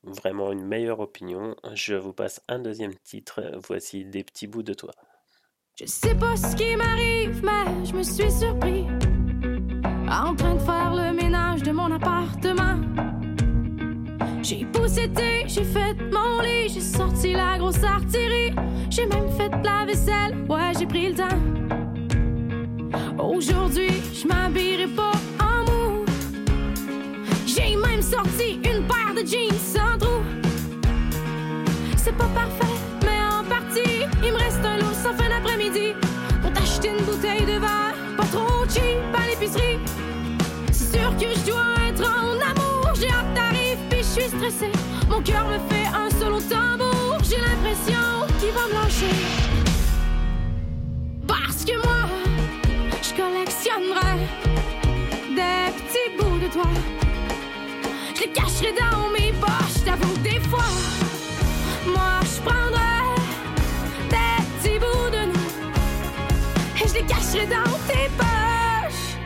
vraiment 0.03 0.51
une 0.51 0.65
meilleure 0.65 1.01
opinion, 1.01 1.55
je 1.75 1.95
vous 1.95 2.13
passe 2.13 2.41
un 2.49 2.59
deuxième 2.59 2.95
titre. 3.05 3.43
Voici 3.69 4.05
Des 4.05 4.25
petits 4.25 4.47
bouts 4.47 4.63
de 4.63 4.75
toi. 4.75 4.93
Je 5.79 5.87
sais 5.87 6.15
pas 6.15 6.37
ce 6.37 6.57
qui 6.57 6.75
m'arrive, 6.77 7.43
mais 7.45 7.85
je 7.85 7.93
me 7.95 8.03
suis 8.03 8.31
surpris. 8.31 8.87
En 10.11 10.35
train 10.35 10.55
de 10.55 10.61
faire 10.61 10.95
le 10.95 11.13
ménage 11.13 11.63
de 11.63 11.73
mon 11.73 11.91
appartement. 11.93 12.81
J'ai 14.43 14.65
poussé 14.67 15.11
thé, 15.13 15.45
j'ai 15.47 15.65
fait 15.65 15.95
mon 16.11 16.41
lit, 16.41 16.69
j'ai 16.69 16.81
sorti 16.81 17.33
la 17.33 17.59
grosse 17.59 17.83
artillerie. 17.83 18.55
J'ai 18.91 19.07
même 19.07 19.31
fait 19.33 19.51
la 19.63 19.85
vaisselle, 19.87 20.47
ouais, 20.49 20.73
j'ai 20.79 20.87
pris 20.87 21.09
le 21.09 21.15
temps. 21.15 21.82
Aujourd'hui, 23.23 24.03
je 24.13 24.27
m'habillerai 24.27 24.89
pas 24.89 25.13
en 25.41 25.65
mou. 25.71 26.05
J'ai 27.47 27.77
même 27.77 28.03
sorti 28.03 28.55
une 28.57 28.85
paire 28.87 29.15
de 29.15 29.25
jeans 29.25 29.59
sans 29.59 29.97
trou. 29.97 30.23
C'est 31.97 32.17
pas 32.17 32.29
parfait, 32.35 32.75
mais 33.03 33.21
en 33.33 33.45
partie, 33.45 34.03
il 34.25 34.33
me 34.33 34.39
reste 34.39 34.65
un 34.65 34.79
lot 34.79 34.93
sans 34.93 35.15
fin 35.15 35.29
d'après-midi 35.29 35.95
pour 36.43 36.53
t'acheter 36.53 36.89
une 36.89 37.05
bouteille 37.05 37.47
de 37.47 37.61
verre, 37.61 37.95
pas 38.17 38.25
trop 38.25 38.65
cheap 38.69 39.01
à 39.15 39.29
l'épicerie. 39.31 39.79
C'est 40.73 40.99
sûr 40.99 41.17
que 41.17 41.27
je 41.33 41.47
dois 41.49 41.75
être 41.89 42.03
en 42.03 42.35
amour. 42.41 42.93
J'ai 42.99 43.09
hâte 43.09 43.33
t'arrives, 43.37 43.79
puis 43.89 44.01
je 44.01 44.21
suis 44.21 44.29
stressée. 44.37 44.73
Mon 45.09 45.23
cœur 45.23 45.47
me 45.47 45.59
fait 45.71 45.87
un 45.95 46.11
solo 46.19 46.41
tambour. 46.41 47.19
J'ai 47.23 47.39
l'impression 47.39 48.27
qu'il 48.41 48.51
va 48.51 48.67
me 48.67 48.75
lâcher. 48.83 49.15
Parce 51.27 51.65
que 51.65 51.77
moi, 51.87 52.02
collectionnerai 53.73 54.19
des 55.35 55.73
petits 55.73 56.17
bouts 56.19 56.39
de 56.39 56.53
toi. 56.53 56.69
Je 58.15 58.21
les 58.23 58.29
cacherai 58.29 58.73
dans 58.73 59.09
mes 59.11 59.33
poches, 59.33 59.85
t'avoue 59.85 60.17
des 60.19 60.41
fois. 60.49 60.65
Moi, 61.87 62.21
je 62.23 62.41
prendrai 62.41 63.05
des 64.11 64.43
petits 64.61 64.79
bouts 64.79 65.11
de 65.11 65.33
nous 65.33 66.83
et 66.83 66.89
je 66.89 66.95
les 66.95 67.03
cacherai 67.03 67.47
dans 67.47 67.79
tes 67.89 68.09
poches. 68.17 69.17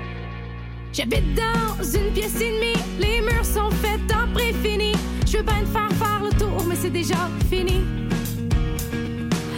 J'habite 0.92 1.34
dans 1.34 1.82
une 1.82 2.12
pièce 2.12 2.40
et 2.40 2.52
demie, 2.52 2.82
les 2.98 3.20
murs 3.20 3.44
sont 3.44 3.70
faits 3.70 4.00
en 4.14 4.32
préfini. 4.32 4.92
Je 5.26 5.38
veux 5.38 5.42
bien 5.42 5.60
te 5.60 5.66
faire 5.66 5.90
faire 5.98 6.22
le 6.22 6.30
tour, 6.38 6.64
mais 6.66 6.76
c'est 6.76 6.90
déjà 6.90 7.28
fini. 7.50 7.84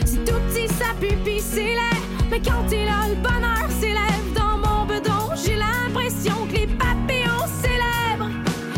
C'est 0.05 0.24
tout 0.24 0.41
petit, 0.49 0.66
ça 0.68 0.86
c'est 1.41 1.62
laid. 1.62 1.99
Mais 2.30 2.41
quand 2.41 2.64
t'es 2.68 2.84
là, 2.84 3.07
le 3.09 3.14
bonheur 3.16 3.70
s'élève 3.80 4.38
J'ai 5.44 5.55
l'impression 5.55 6.46
que 6.46 6.55
les 6.55 6.66
papillons 6.66 7.46
célèbrent. 7.62 8.30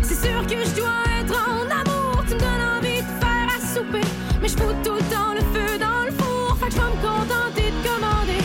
C'est 0.03 0.27
sûr 0.27 0.47
que 0.47 0.65
je 0.65 0.77
dois 0.77 1.03
être 1.19 1.35
en 1.35 1.63
amour. 1.71 2.23
Tu 2.29 2.35
me 2.35 2.41
donnes 2.41 2.67
envie 2.77 3.01
de 3.01 3.13
faire 3.21 3.49
à 3.49 3.61
souper. 3.75 4.07
Mais 4.43 4.49
je 4.49 4.57
fous 4.57 4.75
tout 4.85 4.95
le 4.95 5.01
temps 5.11 5.33
le 5.35 5.41
feu 5.41 5.79
dans 5.79 6.05
le 6.05 6.13
four. 6.13 6.59
Fait 6.59 6.67
que 6.67 6.73
je 6.73 6.77
vais 6.77 6.85
me 6.85 7.01
contenter 7.01 7.71
de 7.71 7.89
commander. 7.89 8.43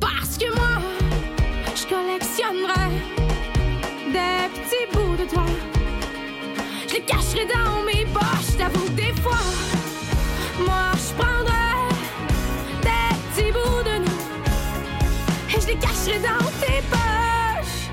Parce 0.00 0.36
que 0.36 0.54
moi, 0.54 0.82
je 1.74 1.86
collectionnerai 1.86 2.90
des 4.12 4.48
petits 4.52 4.86
bouts 4.92 5.16
de 5.16 5.28
toi. 5.30 5.46
Je 6.88 6.94
les 6.94 7.00
cacherai 7.00 7.46
dans 7.46 7.82
mes 7.84 8.04
poches, 8.12 8.56
t'avoue 8.58 8.88
des 8.90 9.13
cacherai 16.04 16.18
dans 16.20 16.44
tes 16.60 16.82
poches. 16.90 17.90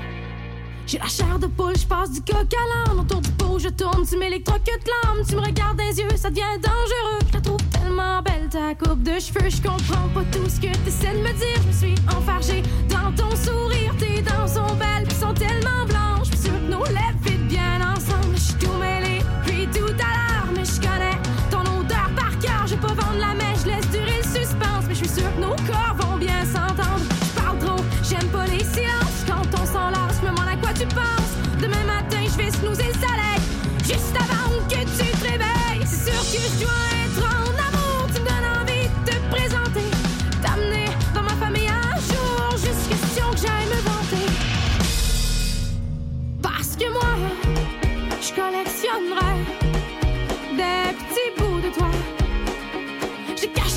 J'ai 0.86 0.98
la 0.98 1.06
chair 1.06 1.38
de 1.38 1.46
poule, 1.46 1.76
je 1.76 1.86
passe 1.86 2.10
du 2.10 2.20
coq 2.20 2.36
à 2.36 2.90
l'âne. 2.90 3.00
Autour 3.00 3.20
du 3.20 3.30
pot, 3.32 3.58
je 3.58 3.68
tourne, 3.68 4.06
tu 4.06 4.16
m'électrocutes 4.16 4.86
l'âme. 4.86 5.24
Tu 5.26 5.34
me 5.36 5.40
regardes 5.40 5.80
les 5.80 5.98
yeux, 5.98 6.16
ça 6.16 6.30
devient 6.30 6.42
dangereux. 6.60 7.18
Je 7.28 7.32
la 7.34 7.40
trouve 7.40 7.62
tellement 7.70 8.22
belle, 8.22 8.48
ta 8.50 8.74
coupe 8.74 9.02
de 9.02 9.18
cheveux. 9.18 9.48
Je 9.48 9.62
comprends 9.62 10.08
pas 10.14 10.24
tout 10.32 10.48
ce 10.48 10.60
que 10.60 10.72
t'essaies 10.84 11.14
de 11.14 11.22
me 11.22 11.32
dire. 11.32 11.62
Je 11.62 11.66
me 11.68 11.72
suis 11.72 11.94
enfargée 12.08 12.62
dans 12.88 13.12
ton 13.14 13.34
sourire. 13.36 13.94
Tes 13.98 14.22
dents 14.22 14.46
sont 14.46 14.74
belles, 14.76 15.06
puis 15.08 15.16
sont 15.16 15.34
tellement 15.34 15.86
blanches. 15.86 16.28
Je 16.30 16.36
suis 16.36 16.48
sûre 16.48 16.60
que 16.60 16.70
nos 16.70 16.84
lèvres 16.84 17.22
bien 17.48 17.80
ensemble. 17.80 18.34
Je 18.34 18.40
suis 18.40 18.54
tout 18.54 18.72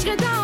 Dans 0.06 0.35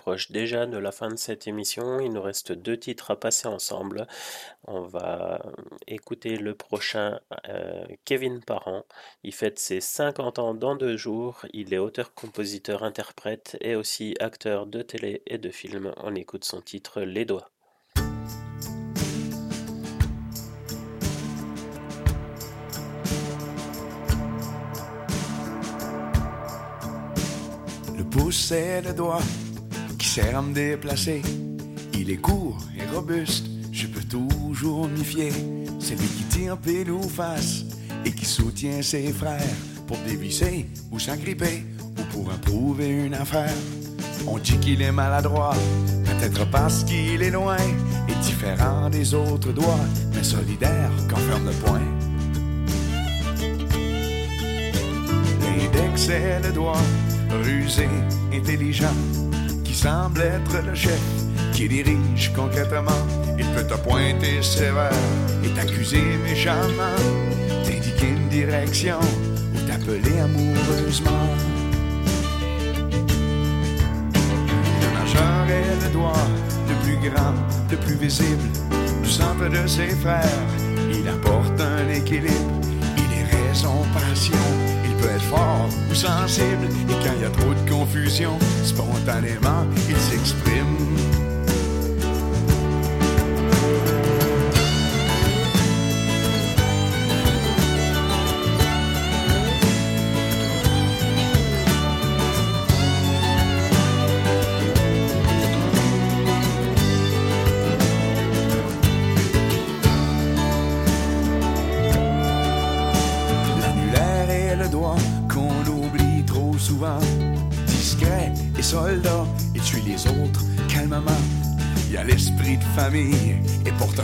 approche 0.00 0.30
déjà 0.30 0.64
de 0.64 0.78
la 0.78 0.92
fin 0.92 1.10
de 1.10 1.16
cette 1.16 1.46
émission. 1.46 2.00
Il 2.00 2.14
nous 2.14 2.22
reste 2.22 2.52
deux 2.52 2.78
titres 2.78 3.10
à 3.10 3.20
passer 3.20 3.48
ensemble. 3.48 4.06
On 4.66 4.80
va 4.80 5.42
écouter 5.86 6.36
le 6.36 6.54
prochain, 6.54 7.20
euh, 7.50 7.84
Kevin 8.06 8.40
Parent. 8.40 8.86
Il 9.24 9.34
fête 9.34 9.58
ses 9.58 9.82
50 9.82 10.38
ans 10.38 10.54
dans 10.54 10.74
deux 10.74 10.96
jours. 10.96 11.44
Il 11.52 11.74
est 11.74 11.78
auteur, 11.78 12.14
compositeur, 12.14 12.82
interprète 12.82 13.58
et 13.60 13.74
aussi 13.74 14.14
acteur 14.20 14.64
de 14.64 14.80
télé 14.80 15.22
et 15.26 15.36
de 15.36 15.50
film. 15.50 15.92
On 15.98 16.14
écoute 16.14 16.44
son 16.44 16.62
titre 16.62 17.02
Les 17.02 17.26
Doigts. 17.26 17.50
C'est 28.32 28.80
le 28.82 28.92
doigt 28.92 29.20
sert 30.10 30.36
à 30.36 30.42
me 30.42 30.52
déplacer. 30.52 31.22
Il 31.94 32.10
est 32.10 32.16
court 32.16 32.58
et 32.76 32.84
robuste, 32.92 33.46
je 33.70 33.86
peux 33.86 34.02
toujours 34.02 34.88
m'y 34.88 35.04
fier. 35.04 35.32
C'est 35.78 35.94
lui 35.94 36.08
qui 36.08 36.24
tire 36.24 36.56
pile 36.56 36.90
ou 36.90 37.00
face 37.00 37.62
et 38.04 38.10
qui 38.10 38.24
soutient 38.24 38.82
ses 38.82 39.12
frères 39.12 39.54
pour 39.86 39.96
dévisser 39.98 40.66
ou 40.90 40.98
s'agripper 40.98 41.62
ou 41.96 42.02
pour 42.12 42.28
approuver 42.32 42.88
une 42.88 43.14
affaire. 43.14 43.54
On 44.26 44.38
dit 44.38 44.58
qu'il 44.58 44.82
est 44.82 44.90
maladroit, 44.90 45.54
peut-être 46.04 46.44
parce 46.50 46.82
qu'il 46.82 47.22
est 47.22 47.30
loin 47.30 47.58
et 48.08 48.14
différent 48.20 48.90
des 48.90 49.14
autres 49.14 49.52
doigts, 49.52 49.86
mais 50.12 50.24
solidaire 50.24 50.90
quand 51.08 51.18
ferme 51.18 51.46
le 51.46 51.52
poing. 51.52 51.86
L'index 55.40 56.02
c'est 56.02 56.40
le 56.42 56.52
doigt, 56.52 56.82
rusé, 57.44 57.88
intelligent, 58.32 58.96
qui 59.70 59.76
semble 59.76 60.20
être 60.20 60.66
le 60.66 60.74
chef, 60.74 61.00
qui 61.52 61.68
dirige 61.68 62.32
concrètement. 62.34 63.02
Il 63.38 63.46
peut 63.54 63.64
te 63.64 63.74
pointer 63.74 64.42
sévère 64.42 64.90
et 65.44 65.48
t'accuser 65.50 66.02
méchamment, 66.24 66.98
t'indiquer 67.64 68.08
une 68.08 68.28
direction 68.28 68.98
ou 69.54 69.58
s'envoler 69.58 70.18
amoureusement. 70.18 71.26
Le 74.82 74.88
majeur 74.98 75.46
est 75.48 75.86
le 75.86 75.92
doigt 75.92 76.26
le 76.68 76.74
plus 76.84 77.08
grand, 77.08 77.34
le 77.70 77.76
plus 77.76 77.94
visible, 77.94 78.48
du 79.04 79.08
centre 79.08 79.48
de 79.48 79.68
ses 79.68 79.90
frères. 80.02 80.48
Il 80.92 81.06
apporte 81.08 81.60
un 81.60 81.88
équilibre, 81.88 82.60
il 82.96 83.20
est 83.20 83.36
raison, 83.36 83.84
passion. 83.94 84.79
Peut 85.00 85.08
être 85.08 85.22
fort 85.22 85.68
ou 85.90 85.94
sensible, 85.94 86.68
et 86.88 87.04
quand 87.04 87.14
il 87.16 87.22
y 87.22 87.24
a 87.24 87.30
trop 87.30 87.54
de 87.54 87.70
confusion, 87.70 88.38
spontanément, 88.64 89.64
il 89.88 89.96
s'exprime. 89.96 91.09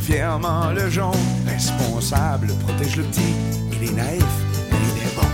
Fièrement 0.07 0.71
le 0.71 0.89
jaune. 0.89 1.13
Responsable, 1.47 2.47
protège 2.65 2.97
le 2.97 3.03
petit, 3.05 3.35
il 3.73 3.89
est 3.89 3.93
naïf, 3.93 4.25
mais 4.71 4.79
il 4.91 5.03
est 5.03 5.15
bon. 5.17 5.31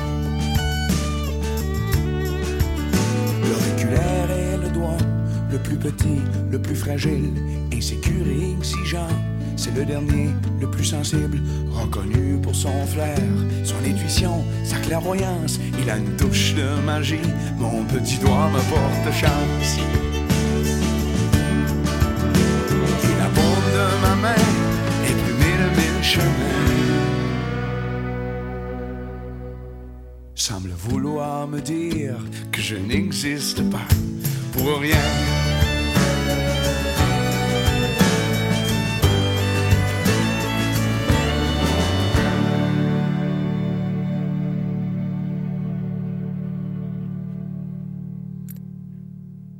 L'auriculaire 3.46 4.30
est 4.30 4.56
le 4.56 4.70
doigt, 4.70 4.96
le 5.50 5.58
plus 5.58 5.76
petit, 5.76 6.22
le 6.50 6.58
plus 6.58 6.74
fragile, 6.74 7.34
insécure 7.74 8.26
exigeant. 8.58 9.12
C'est 9.56 9.74
le 9.76 9.84
dernier, 9.84 10.30
le 10.60 10.70
plus 10.70 10.86
sensible, 10.86 11.38
reconnu 11.70 12.38
pour 12.42 12.54
son 12.54 12.86
flair, 12.86 13.18
son 13.64 13.76
intuition, 13.86 14.42
sa 14.64 14.78
clairvoyance. 14.78 15.60
Il 15.80 15.90
a 15.90 15.98
une 15.98 16.16
touche 16.16 16.54
de 16.54 16.80
magie, 16.86 17.28
mon 17.58 17.84
petit 17.84 18.16
doigt 18.18 18.48
me 18.48 18.60
porte 18.70 19.14
chance. 19.14 20.11
Semble 30.44 30.70
vouloir 30.70 31.46
me 31.46 31.60
dire 31.60 32.16
que 32.50 32.60
je 32.60 32.74
n'existe 32.74 33.62
pas 33.70 33.86
pour 34.52 34.80
rien. 34.80 34.96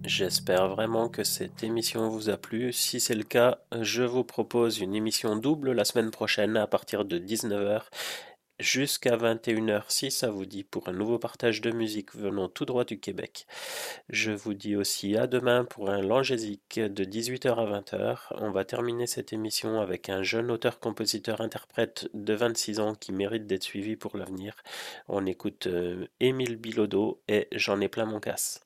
J'espère 0.04 0.68
vraiment 0.68 1.08
que 1.08 1.22
cette 1.22 1.62
émission 1.62 2.08
vous 2.08 2.28
a 2.28 2.36
plu. 2.36 2.72
Si 2.72 2.98
c'est 2.98 3.14
le 3.14 3.22
cas, 3.22 3.58
je 3.80 4.02
vous 4.02 4.24
propose 4.24 4.80
une 4.80 4.96
émission 4.96 5.36
double 5.36 5.70
la 5.70 5.84
semaine 5.84 6.10
prochaine 6.10 6.56
à 6.56 6.66
partir 6.66 7.04
de 7.04 7.20
19h 7.20 7.82
jusqu'à 8.58 9.16
21h 9.16 9.84
si 9.88 10.10
ça 10.10 10.30
vous 10.30 10.46
dit 10.46 10.64
pour 10.64 10.88
un 10.88 10.92
nouveau 10.92 11.18
partage 11.18 11.60
de 11.60 11.70
musique 11.70 12.14
venant 12.14 12.48
tout 12.48 12.64
droit 12.64 12.84
du 12.84 12.98
Québec. 13.00 13.46
Je 14.08 14.32
vous 14.32 14.54
dis 14.54 14.76
aussi 14.76 15.16
à 15.16 15.26
demain 15.26 15.64
pour 15.64 15.90
un 15.90 16.02
Langésique 16.02 16.78
de 16.78 17.04
18h 17.04 17.54
à 17.54 17.80
20h. 17.80 18.18
On 18.38 18.50
va 18.50 18.64
terminer 18.64 19.06
cette 19.06 19.32
émission 19.32 19.80
avec 19.80 20.08
un 20.08 20.22
jeune 20.22 20.50
auteur-compositeur-interprète 20.50 22.08
de 22.14 22.34
26 22.34 22.80
ans 22.80 22.94
qui 22.94 23.12
mérite 23.12 23.46
d'être 23.46 23.64
suivi 23.64 23.96
pour 23.96 24.16
l'avenir. 24.16 24.56
On 25.08 25.26
écoute 25.26 25.66
euh, 25.66 26.06
Émile 26.20 26.56
Bilodeau 26.56 27.22
et 27.28 27.48
J'en 27.52 27.80
ai 27.80 27.88
plein 27.88 28.04
mon 28.04 28.20
casse. 28.20 28.60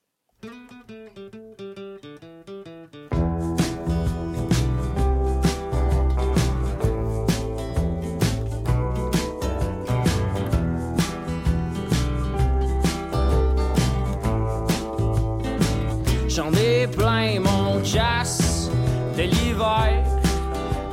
Ai 16.86 16.88
plein 16.88 17.40
mon 17.40 17.80
casse 17.80 18.70
de 19.16 19.22
l'hiver, 19.22 20.04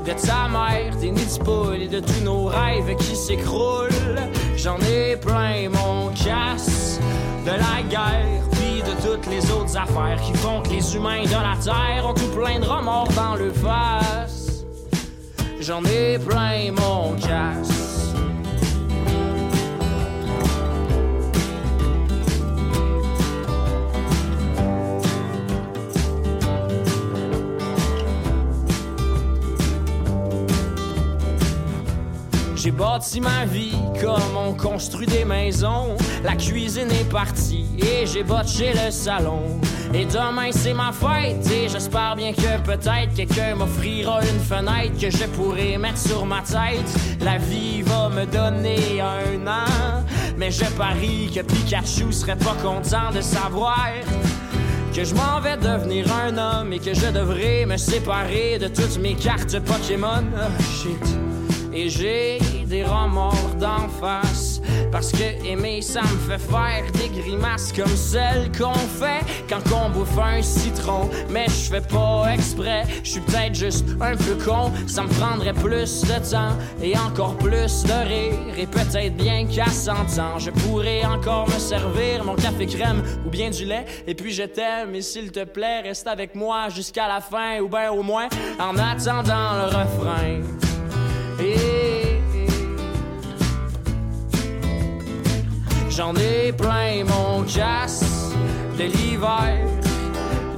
de 0.04 0.14
sa 0.18 0.48
mère, 0.48 0.96
des 1.00 1.12
nids 1.12 1.38
de 1.38 1.44
poules 1.44 1.84
et 1.84 1.88
de 1.88 2.00
tous 2.00 2.24
nos 2.24 2.46
rêves 2.46 2.96
qui 2.98 3.16
s'écroulent. 3.16 3.92
J'en 4.56 4.78
ai 4.80 5.18
plein 5.18 5.70
mon 5.70 6.10
casse 6.10 7.00
de 7.46 7.52
la 7.52 7.88
guerre, 7.90 8.42
puis 8.54 8.82
de 8.82 8.96
toutes 9.06 9.28
les 9.28 9.52
autres 9.52 9.78
affaires 9.78 10.20
qui 10.22 10.34
font 10.34 10.62
que 10.62 10.70
les 10.70 10.96
humains 10.96 11.26
de 11.26 11.32
la 11.32 11.56
terre 11.64 12.08
ont 12.08 12.14
tout 12.14 12.30
plein 12.36 12.60
de 12.60 12.66
remords 12.66 13.10
dans 13.16 13.36
le 13.36 13.52
face. 13.52 14.66
J'en 15.60 15.84
ai 15.86 16.18
plein 16.18 16.72
mon 16.72 17.14
casse. 17.18 17.83
J'ai 32.64 32.72
bâti 32.72 33.20
ma 33.20 33.44
vie 33.44 33.76
comme 34.00 34.38
on 34.38 34.54
construit 34.54 35.06
des 35.06 35.26
maisons. 35.26 35.98
La 36.24 36.38
cuisine 36.38 36.90
est 36.92 37.10
partie 37.12 37.66
et 37.78 38.06
j'ai 38.06 38.24
botché 38.24 38.72
le 38.72 38.90
salon. 38.90 39.60
Et 39.94 40.06
demain 40.06 40.50
c'est 40.52 40.74
ma 40.74 40.94
fête 40.94 41.46
et 41.52 41.68
j'espère 41.68 42.16
bien 42.16 42.32
que 42.32 42.62
peut-être 42.64 43.14
quelqu'un 43.18 43.56
m'offrira 43.56 44.22
une 44.22 44.40
fenêtre 44.40 44.98
que 44.98 45.10
je 45.12 45.26
pourrai 45.26 45.78
mettre 45.78 45.98
sur 45.98 46.26
ma 46.26 46.40
tête. 46.40 47.20
La 47.20 47.38
vie 47.38 47.82
va 47.82 48.08
me 48.08 48.26
donner 48.26 49.02
un 49.02 49.46
an, 49.46 50.06
mais 50.38 50.50
je 50.50 50.64
parie 50.78 51.30
que 51.36 51.42
Pikachu 51.42 52.14
serait 52.14 52.38
pas 52.38 52.56
content 52.64 53.12
de 53.14 53.20
savoir 53.20 53.90
que 54.96 55.04
je 55.04 55.14
m'en 55.16 55.42
vais 55.42 55.58
devenir 55.58 56.06
un 56.14 56.38
homme 56.38 56.72
et 56.72 56.80
que 56.80 56.94
je 56.94 57.08
devrais 57.08 57.66
me 57.66 57.76
séparer 57.76 58.58
de 58.58 58.70
toutes 58.70 59.00
mes 59.00 59.16
cartes 59.16 59.60
Pokémon. 59.60 60.24
Ah, 60.38 60.48
shit. 60.82 61.18
Et 61.76 61.90
j'ai 61.90 62.38
des 62.74 62.84
remords 62.84 63.56
d'en 63.60 63.88
face. 64.02 64.60
Parce 64.92 65.12
que 65.12 65.46
aimer 65.46 65.82
ça 65.82 66.02
me 66.02 66.18
fait 66.28 66.40
faire 66.40 66.84
des 66.94 67.10
grimaces 67.22 67.72
Comme 67.72 67.96
celles 67.96 68.52
qu'on 68.58 68.74
fait 68.74 69.22
quand 69.48 69.62
on 69.72 69.90
bouffe 69.92 70.18
un 70.18 70.42
citron. 70.42 71.08
Mais 71.30 71.46
je 71.48 71.70
fais 71.72 71.82
pas 71.82 72.34
exprès, 72.34 72.84
je 73.04 73.12
suis 73.12 73.22
peut-être 73.22 73.54
juste 73.54 73.86
un 74.02 74.16
peu 74.16 74.36
con. 74.44 74.72
Ça 74.88 75.04
me 75.04 75.10
prendrait 75.20 75.54
plus 75.54 76.02
de 76.02 76.32
temps 76.32 76.58
et 76.82 76.98
encore 76.98 77.38
plus 77.38 77.84
de 77.84 78.08
rire. 78.08 78.58
Et 78.58 78.66
peut-être 78.66 79.16
bien 79.16 79.46
qu'à 79.46 79.68
100 79.68 80.20
ans 80.20 80.40
Je 80.40 80.50
pourrais 80.50 81.06
encore 81.06 81.48
me 81.50 81.60
servir 81.60 82.24
mon 82.26 82.36
café 82.36 82.66
crème 82.66 83.04
ou 83.24 83.30
bien 83.30 83.52
du 83.52 83.66
lait. 83.66 83.86
Et 84.08 84.16
puis 84.16 84.32
je 84.32 84.44
t'aime 84.44 84.96
et 84.96 85.02
s'il 85.04 85.32
te 85.32 85.44
plaît 85.44 85.82
reste 85.82 86.08
avec 86.08 86.34
moi 86.34 86.70
jusqu'à 86.70 87.08
la 87.08 87.22
fin 87.22 87.60
Ou 87.60 87.68
bien 87.68 87.92
au 87.92 88.02
moins 88.02 88.30
en 88.60 88.76
attendant 88.78 89.54
le 89.60 89.66
refrain. 89.66 90.42
Et 91.40 91.93
J'en 95.96 96.16
ai 96.16 96.52
plein 96.52 97.04
mon 97.06 97.44
casse 97.44 98.04
de 98.80 98.86
l'hiver, 98.86 99.60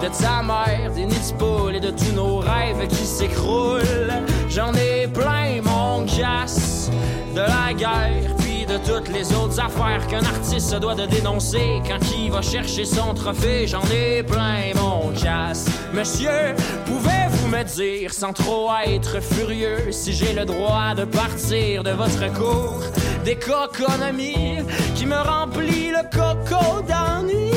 de 0.02 0.08
ta 0.08 0.42
mère, 0.42 0.94
des 0.96 1.06
nids 1.06 1.34
de 1.34 1.38
poules 1.38 1.76
et 1.76 1.82
de 1.82 1.90
tous 1.90 2.14
nos 2.16 2.38
rêves 2.38 2.88
qui 2.88 3.06
s'écroulent. 3.06 4.24
J'en 4.48 4.74
ai 4.76 5.08
plein 5.08 5.62
mon 5.62 6.06
casse 6.06 6.90
de 7.36 7.42
la 7.42 7.74
guerre, 7.74 8.34
puis 8.38 8.66
de 8.66 8.78
toutes 8.78 9.10
les 9.10 9.34
autres 9.34 9.60
affaires 9.60 10.08
qu'un 10.08 10.24
artiste 10.24 10.74
doit 10.76 10.96
de 10.96 11.06
dénoncer 11.06 11.82
quand 11.86 12.00
il 12.18 12.32
va 12.32 12.42
chercher 12.42 12.86
son 12.86 13.14
trophée. 13.14 13.68
J'en 13.68 13.84
ai 13.92 14.24
plein 14.24 14.72
mon 14.76 15.12
casse. 15.12 15.66
Monsieur, 15.94 16.56
pouvez-vous 16.86 17.25
dire 17.64 18.14
sans 18.14 18.34
trop 18.34 18.70
être 18.86 19.22
furieux 19.22 19.92
si 19.92 20.14
j'ai 20.14 20.34
le 20.34 20.46
droit 20.46 20.94
de 20.96 21.06
partir 21.06 21.84
de 21.84 21.92
votre 21.92 22.32
cours 22.34 22.84
d'économie 23.24 24.58
qui 24.96 25.06
me 25.06 25.16
remplit 25.16 25.92
le 25.92 26.04
coco 26.12 26.82
d'ennui? 26.82 27.52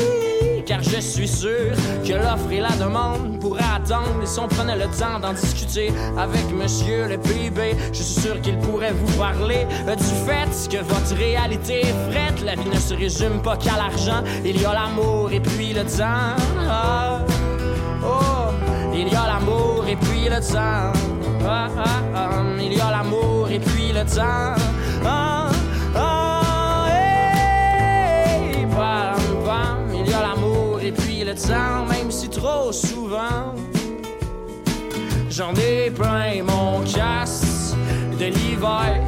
Car 0.65 0.83
je 0.83 1.01
suis 1.01 1.27
sûr 1.27 1.73
que 2.05 2.13
l'offre 2.13 2.51
et 2.51 2.59
la 2.59 2.75
demande 2.77 3.39
pourraient 3.39 3.63
attendre. 3.75 4.21
Et 4.21 4.27
si 4.27 4.39
on 4.39 4.47
prenait 4.47 4.75
le 4.75 4.85
temps 4.85 5.19
d'en 5.19 5.33
discuter 5.33 5.91
avec 6.15 6.51
monsieur 6.51 7.07
le 7.07 7.17
PIB, 7.17 7.75
je 7.91 8.03
suis 8.03 8.21
sûr 8.21 8.39
qu'il 8.41 8.57
pourrait 8.59 8.93
vous 8.93 9.17
parler 9.17 9.65
du 9.85 10.03
fait 10.27 10.69
que 10.69 10.83
votre 10.83 11.15
réalité 11.15 11.81
est 11.81 12.11
frette. 12.11 12.43
La 12.45 12.55
vie 12.55 12.69
ne 12.69 12.79
se 12.79 12.93
résume 12.93 13.41
pas 13.41 13.57
qu'à 13.57 13.77
l'argent, 13.77 14.23
il 14.45 14.61
y 14.61 14.65
a 14.65 14.73
l'amour 14.73 15.31
et 15.31 15.39
puis 15.39 15.73
le 15.73 15.83
temps. 15.83 16.35
Ah, 16.69 17.19
oh, 18.03 18.38
il 19.01 19.07
y 19.11 19.15
a 19.15 19.27
l'amour 19.27 19.85
et 19.87 19.95
puis 19.95 20.25
le 20.29 20.39
temps. 20.39 20.93
Ah, 21.45 21.69
ah, 21.77 21.83
ah, 22.15 22.43
il 22.59 22.73
y 22.73 22.81
a 22.81 22.91
l'amour 22.91 23.49
et 23.49 23.59
puis 23.59 23.91
le 23.93 24.03
temps. 24.05 24.55
Il 29.91 30.09
y 30.09 30.13
a 30.13 30.21
l'amour 30.21 30.79
et 30.81 30.91
puis 30.91 31.23
le 31.23 31.35
temps, 31.35 31.85
même 31.89 32.09
si 32.09 32.29
trop 32.29 32.71
souvent 32.71 33.53
j'en 35.39 35.53
ai 35.55 35.89
plein 35.89 36.43
mon 36.43 36.81
casse 36.81 37.75
de 38.19 38.25
l'hiver. 38.25 39.01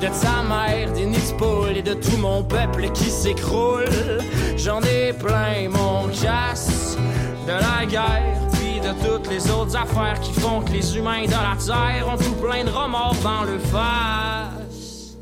De 0.00 0.06
ta 0.06 0.42
mère, 0.42 0.90
des 0.92 1.06
nids 1.06 1.34
et 1.76 1.82
de 1.82 1.94
tout 1.94 2.16
mon 2.16 2.42
peuple 2.42 2.90
qui 2.92 3.10
s'écroule. 3.10 3.84
J'en 4.56 4.80
ai 4.82 5.12
plein 5.12 5.68
mon 5.70 6.08
casse 6.08 6.96
de 7.46 7.52
la 7.52 7.84
guerre, 7.84 8.38
de 8.84 8.92
toutes 9.02 9.26
les 9.30 9.50
autres 9.50 9.74
affaires 9.76 10.20
qui 10.20 10.32
font 10.32 10.60
que 10.60 10.70
les 10.72 10.96
humains 10.96 11.24
de 11.24 11.30
la 11.30 11.56
terre 11.64 12.06
ont 12.06 12.18
tout 12.18 12.34
plein 12.34 12.64
de 12.64 12.70
remords 12.70 13.16
dans 13.22 13.44
le 13.44 13.58
face. 13.58 15.16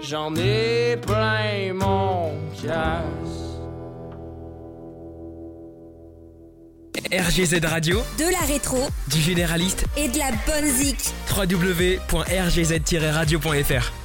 J'en 0.00 0.32
ai 0.36 0.96
plein 0.96 1.74
mon 1.74 2.30
casse. 2.62 3.02
RGZ 7.12 7.58
Radio, 7.64 8.00
De 8.18 8.30
la 8.30 8.38
rétro 8.46 8.78
du 9.08 9.20
généraliste, 9.20 9.84
et 9.96 10.06
de 10.08 10.18
la 10.18 10.30
bonne 10.46 10.68
zik. 10.68 11.12
www.rgz-radio.fr. 11.36 14.03